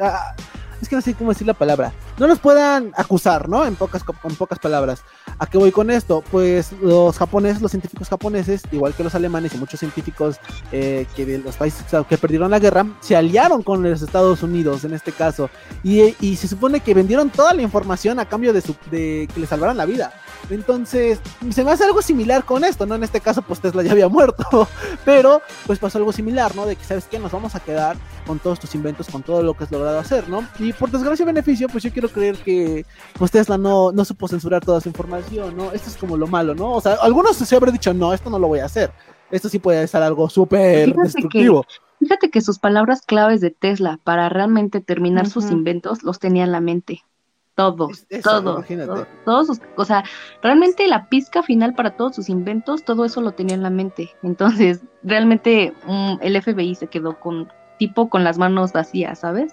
ah, 0.00 0.34
es 0.80 0.88
que 0.88 0.96
no 0.96 1.02
sé 1.02 1.14
cómo 1.14 1.30
decir 1.30 1.46
la 1.46 1.54
palabra, 1.54 1.92
no 2.18 2.26
los 2.26 2.38
puedan 2.38 2.92
acusar, 2.96 3.48
¿no? 3.48 3.66
En 3.66 3.76
pocas, 3.76 4.02
con 4.04 4.34
pocas 4.36 4.58
palabras. 4.58 5.02
¿A 5.38 5.46
qué 5.46 5.58
voy 5.58 5.72
con 5.72 5.90
esto? 5.90 6.22
Pues 6.30 6.72
los 6.82 7.16
japoneses, 7.16 7.62
los 7.62 7.70
científicos 7.70 8.08
japoneses, 8.08 8.62
igual 8.72 8.94
que 8.94 9.04
los 9.04 9.14
alemanes 9.14 9.54
y 9.54 9.58
muchos 9.58 9.80
científicos 9.80 10.36
eh, 10.72 11.06
que 11.16 11.24
de 11.24 11.38
los 11.38 11.56
países 11.56 11.84
que 12.08 12.18
perdieron 12.18 12.50
la 12.50 12.58
guerra, 12.58 12.86
se 13.00 13.16
aliaron 13.16 13.62
con 13.62 13.82
los 13.82 14.02
Estados 14.02 14.42
Unidos 14.42 14.84
en 14.84 14.94
este 14.94 15.12
caso. 15.12 15.50
Y, 15.82 16.14
y 16.20 16.36
se 16.36 16.48
supone 16.48 16.80
que 16.80 16.94
vendieron 16.94 17.30
toda 17.30 17.54
la 17.54 17.62
información 17.62 18.18
a 18.18 18.26
cambio 18.26 18.52
de, 18.52 18.60
su, 18.60 18.74
de 18.90 19.28
que 19.32 19.40
le 19.40 19.46
salvaran 19.46 19.76
la 19.76 19.86
vida. 19.86 20.12
Entonces, 20.48 21.20
se 21.50 21.64
me 21.64 21.70
hace 21.70 21.84
algo 21.84 22.02
similar 22.02 22.44
con 22.44 22.64
esto, 22.64 22.86
¿no? 22.86 22.94
En 22.94 23.04
este 23.04 23.20
caso, 23.20 23.42
pues 23.42 23.60
Tesla 23.60 23.82
ya 23.82 23.92
había 23.92 24.08
muerto, 24.08 24.68
pero 25.04 25.42
pues 25.66 25.78
pasó 25.78 25.98
algo 25.98 26.12
similar, 26.12 26.54
¿no? 26.56 26.66
De 26.66 26.76
que, 26.76 26.84
¿sabes 26.84 27.06
qué? 27.06 27.18
Nos 27.18 27.32
vamos 27.32 27.54
a 27.54 27.60
quedar 27.60 27.96
con 28.26 28.38
todos 28.38 28.58
tus 28.58 28.74
inventos, 28.74 29.08
con 29.08 29.22
todo 29.22 29.42
lo 29.42 29.54
que 29.54 29.64
has 29.64 29.70
logrado 29.70 29.98
hacer, 29.98 30.28
¿no? 30.28 30.46
Y 30.58 30.72
por 30.72 30.90
desgracia 30.90 31.24
beneficio, 31.24 31.68
pues 31.68 31.84
yo 31.84 31.92
quiero 31.92 32.08
creer 32.08 32.36
que 32.36 32.84
pues 33.18 33.30
Tesla 33.30 33.58
no, 33.58 33.92
no 33.92 34.04
supo 34.04 34.28
censurar 34.28 34.64
toda 34.64 34.80
su 34.80 34.88
información, 34.88 35.56
¿no? 35.56 35.72
Esto 35.72 35.90
es 35.90 35.96
como 35.96 36.16
lo 36.16 36.26
malo, 36.26 36.54
¿no? 36.54 36.72
O 36.72 36.80
sea, 36.80 36.94
algunos 37.02 37.36
se 37.36 37.56
habrían 37.56 37.74
dicho, 37.74 37.94
no, 37.94 38.12
esto 38.12 38.30
no 38.30 38.38
lo 38.38 38.48
voy 38.48 38.60
a 38.60 38.66
hacer. 38.66 38.90
Esto 39.30 39.48
sí 39.48 39.58
puede 39.58 39.86
ser 39.86 40.02
algo 40.02 40.28
súper 40.28 40.94
destructivo. 40.94 41.64
fíjate 42.00 42.30
que 42.30 42.40
sus 42.40 42.58
palabras 42.58 43.02
claves 43.02 43.40
de 43.40 43.50
Tesla 43.50 44.00
para 44.02 44.28
realmente 44.28 44.80
terminar 44.80 45.28
sus 45.28 45.50
inventos 45.50 46.02
los 46.02 46.18
tenía 46.18 46.44
en 46.44 46.52
la 46.52 46.60
mente 46.60 47.04
todos, 47.60 48.06
todos, 48.22 48.66
todos, 49.24 49.60
o 49.76 49.84
sea, 49.84 50.02
realmente 50.42 50.86
la 50.86 51.08
pizca 51.08 51.42
final 51.42 51.74
para 51.74 51.90
todos 51.90 52.16
sus 52.16 52.28
inventos, 52.28 52.84
todo 52.84 53.04
eso 53.04 53.20
lo 53.20 53.32
tenía 53.32 53.54
en 53.54 53.62
la 53.62 53.70
mente. 53.70 54.10
Entonces, 54.22 54.80
realmente 55.02 55.74
mm, 55.86 56.14
el 56.22 56.40
FBI 56.42 56.74
se 56.74 56.86
quedó 56.86 57.20
con 57.20 57.52
tipo 57.78 58.08
con 58.08 58.24
las 58.24 58.38
manos 58.38 58.72
vacías, 58.72 59.20
¿sabes? 59.20 59.52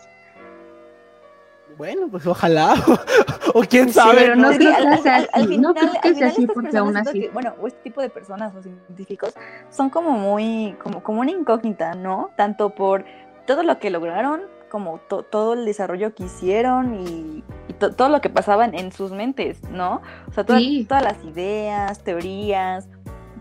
Bueno, 1.78 2.08
pues 2.10 2.26
ojalá, 2.26 2.74
o 3.54 3.62
quién 3.62 3.94
sabe. 3.94 4.22
pero 4.22 4.36
no, 4.36 4.50
creo 4.50 5.92
que 6.02 6.16
sea 6.16 6.28
así, 6.28 6.48
porque 6.48 6.76
aún 6.76 6.98
así. 6.98 7.30
bueno, 7.34 7.54
este 7.66 7.80
tipo 7.84 8.02
de 8.02 8.10
personas 8.10 8.56
o 8.56 8.64
científicos 8.64 9.34
son 9.70 9.90
como 9.92 10.14
muy, 10.14 10.76
como, 10.82 11.04
como 11.04 11.22
una 11.22 11.32
incógnita, 11.32 11.94
¿no? 11.94 12.32
Tanto 12.36 12.72
por 12.72 13.06
todo 13.46 13.62
lo 13.62 13.78
que 13.78 13.92
lograron, 13.92 14.42
como 14.70 15.00
todo 15.00 15.54
el 15.54 15.66
desarrollo 15.66 16.14
que 16.14 16.26
hicieron 16.26 17.08
y, 17.08 17.44
todo 17.80 18.10
lo 18.10 18.22
que 18.22 18.30
pasaba 18.30 18.66
en, 18.66 18.92
sus 18.92 19.12
mentes, 19.12 19.62
¿no? 19.70 20.02
O 20.28 20.34
sea, 20.34 20.44
todas 20.44 21.04
las 21.04 21.24
ideas, 21.24 22.04
teorías. 22.04 22.88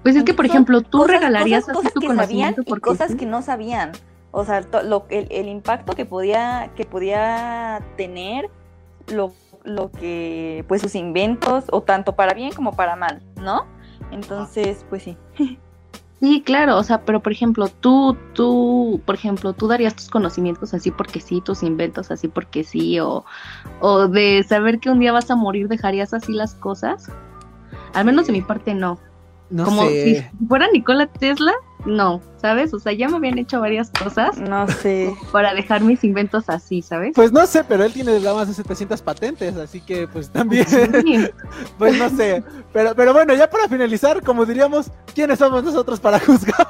Pues 0.02 0.14
es 0.14 0.24
que, 0.24 0.34
por 0.34 0.44
ejemplo, 0.44 0.82
tú 0.82 1.04
regalarías 1.04 1.64
cosas, 1.64 1.92
tu 1.94 2.00
que 2.00 2.14
sabían 2.14 2.54
y 2.64 2.72
cosas 2.80 3.14
que 3.14 3.24
no 3.24 3.40
sabían. 3.40 3.92
O 4.32 4.44
sea, 4.44 4.60
lo, 4.84 5.06
el, 5.08 5.26
el, 5.30 5.48
impacto 5.48 5.94
que 5.94 6.04
podía, 6.04 6.70
que 6.76 6.84
podía 6.84 7.82
tener 7.96 8.50
lo, 9.08 9.32
lo 9.64 9.90
que, 9.90 10.64
pues 10.68 10.82
sus 10.82 10.94
inventos, 10.94 11.64
o 11.70 11.80
tanto 11.82 12.14
para 12.14 12.34
bien 12.34 12.52
como 12.52 12.72
para 12.72 12.94
mal, 12.96 13.22
¿no? 13.40 13.64
Entonces, 14.10 14.84
pues 14.90 15.02
sí. 15.02 15.16
Sí, 16.20 16.42
claro, 16.42 16.78
o 16.78 16.82
sea, 16.82 17.02
pero 17.02 17.20
por 17.20 17.32
ejemplo, 17.32 17.68
tú, 17.68 18.16
tú, 18.32 19.02
por 19.04 19.14
ejemplo, 19.14 19.52
tú 19.52 19.68
darías 19.68 19.94
tus 19.94 20.08
conocimientos 20.08 20.72
así 20.72 20.90
porque 20.90 21.20
sí, 21.20 21.42
tus 21.42 21.62
inventos 21.62 22.10
así 22.10 22.26
porque 22.28 22.64
sí, 22.64 22.98
o, 23.00 23.24
o 23.80 24.08
de 24.08 24.42
saber 24.48 24.80
que 24.80 24.88
un 24.88 24.98
día 24.98 25.12
vas 25.12 25.30
a 25.30 25.36
morir, 25.36 25.68
dejarías 25.68 26.14
así 26.14 26.32
las 26.32 26.54
cosas. 26.54 27.12
Al 27.92 28.06
menos 28.06 28.26
de 28.26 28.32
mi 28.32 28.40
parte 28.40 28.74
no. 28.74 28.98
No 29.50 29.64
Como 29.64 29.88
si 29.88 30.24
fuera 30.48 30.68
Nikola 30.72 31.06
Tesla, 31.06 31.52
no, 31.86 32.20
¿sabes? 32.38 32.74
O 32.74 32.80
sea, 32.80 32.92
ya 32.92 33.08
me 33.08 33.16
habían 33.16 33.38
hecho 33.38 33.60
varias 33.60 33.90
cosas. 33.90 34.38
No 34.38 34.66
sé. 34.66 35.14
Para 35.30 35.54
dejar 35.54 35.82
mis 35.82 36.02
inventos 36.02 36.48
así, 36.48 36.82
¿sabes? 36.82 37.12
Pues 37.14 37.30
no 37.30 37.46
sé, 37.46 37.62
pero 37.62 37.84
él 37.84 37.92
tiene 37.92 38.18
más 38.18 38.48
de 38.48 38.54
700 38.54 39.00
patentes, 39.02 39.56
así 39.56 39.80
que 39.80 40.08
pues 40.08 40.30
también. 40.30 40.66
pues 41.78 41.96
no 41.96 42.10
sé. 42.10 42.42
Pero, 42.72 42.94
pero 42.96 43.12
bueno, 43.12 43.34
ya 43.34 43.48
para 43.48 43.68
finalizar, 43.68 44.20
como 44.22 44.44
diríamos, 44.44 44.90
¿quiénes 45.14 45.38
somos 45.38 45.62
nosotros 45.62 46.00
para 46.00 46.18
juzgar? 46.18 46.66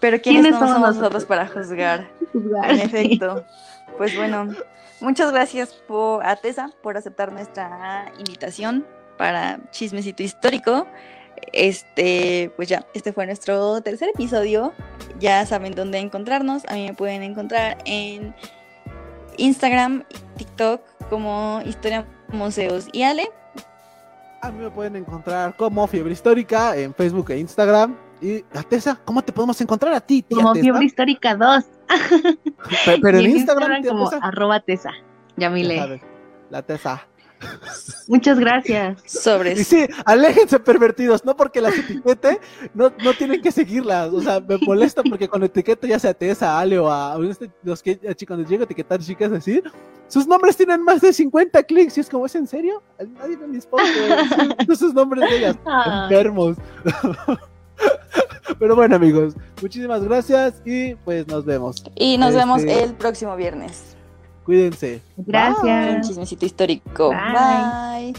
Pero 0.00 0.20
¿quiénes, 0.20 0.56
somos 0.56 0.80
nosotros 0.80 1.24
para 1.26 1.46
juzgar? 1.48 2.08
en 2.32 2.80
efecto. 2.80 3.44
Pues 3.98 4.16
bueno, 4.16 4.48
muchas 5.00 5.30
gracias 5.30 5.74
por, 5.74 6.24
a 6.26 6.36
Tessa 6.36 6.70
por 6.82 6.96
aceptar 6.96 7.32
nuestra 7.32 8.12
invitación 8.18 8.86
para 9.18 9.60
Chismecito 9.70 10.22
Histórico 10.22 10.86
este, 11.52 12.52
pues 12.56 12.68
ya, 12.68 12.86
este 12.94 13.12
fue 13.12 13.26
nuestro 13.26 13.80
tercer 13.80 14.10
episodio. 14.10 14.72
Ya 15.18 15.44
saben 15.46 15.74
dónde 15.74 15.98
encontrarnos. 15.98 16.62
A 16.68 16.74
mí 16.74 16.86
me 16.86 16.94
pueden 16.94 17.22
encontrar 17.22 17.78
en 17.84 18.34
Instagram, 19.36 20.04
TikTok 20.36 20.80
como 21.08 21.60
Historia 21.64 22.06
Museos 22.28 22.88
y 22.92 23.02
Ale. 23.02 23.30
A 24.42 24.50
mí 24.50 24.62
me 24.62 24.70
pueden 24.70 24.96
encontrar 24.96 25.56
como 25.56 25.86
Fiebre 25.86 26.12
Histórica 26.12 26.76
en 26.76 26.94
Facebook 26.94 27.30
e 27.30 27.38
Instagram. 27.38 27.96
Y 28.20 28.44
a 28.54 28.62
Tessa, 28.62 29.00
¿cómo 29.04 29.22
te 29.22 29.32
podemos 29.32 29.60
encontrar 29.60 29.94
a 29.94 30.00
ti? 30.00 30.22
como 30.22 30.54
Fiebre 30.54 30.84
Histórica 30.84 31.34
2. 31.34 31.64
Pero, 33.02 33.18
en, 33.18 33.30
Instagram, 33.30 33.84
como 33.84 34.10
arroba 34.20 34.60
Tessa. 34.60 34.90
Ya 35.36 35.50
me 35.50 35.64
La 36.50 36.62
Tessa. 36.62 37.06
Muchas 38.08 38.38
gracias. 38.38 39.02
Sobre. 39.06 39.52
Y 39.52 39.64
sí, 39.64 39.86
aléjense 40.04 40.58
pervertidos, 40.60 41.24
no 41.24 41.36
porque 41.36 41.60
las 41.60 41.76
etiquete, 41.76 42.40
no, 42.74 42.92
no 43.02 43.14
tienen 43.14 43.40
que 43.40 43.50
seguirlas. 43.50 44.12
O 44.12 44.20
sea, 44.20 44.40
me 44.40 44.58
molesta 44.58 45.02
porque 45.02 45.28
con 45.28 45.42
etiqueta 45.42 45.86
ya 45.86 45.98
sea 45.98 46.16
a 46.40 46.60
Ale 46.60 46.78
o 46.78 46.90
a 46.90 47.18
este, 47.28 47.50
los 47.62 47.82
que 47.82 47.98
cuando 48.26 48.48
llego 48.48 48.62
a 48.62 48.64
etiquetar 48.64 49.00
chicas 49.00 49.32
así, 49.32 49.62
sus 50.08 50.26
nombres 50.26 50.56
tienen 50.56 50.82
más 50.82 51.00
de 51.00 51.12
50 51.12 51.62
clics. 51.64 51.96
Y 51.96 52.00
es 52.00 52.08
como, 52.08 52.26
¿es 52.26 52.34
en 52.34 52.46
serio? 52.46 52.82
Nadie 52.98 53.36
me 53.36 53.46
mis 53.48 53.68
No 54.68 54.76
sus 54.76 54.94
nombres 54.94 55.28
de 55.28 55.38
ellas. 55.38 55.56
Enfermos. 56.04 56.56
Pero 58.58 58.76
bueno, 58.76 58.96
amigos, 58.96 59.34
muchísimas 59.60 60.04
gracias 60.04 60.62
y 60.64 60.94
pues 60.96 61.26
nos 61.26 61.44
vemos. 61.44 61.82
Y 61.96 62.18
nos 62.18 62.34
vemos 62.34 62.60
este, 62.60 62.84
el 62.84 62.94
próximo 62.94 63.34
viernes. 63.36 63.93
Cuídense. 64.44 65.00
Gracias. 65.16 65.96
Un 65.96 66.02
chismecito 66.02 66.46
histórico. 66.46 67.10
Bye. 67.10 68.14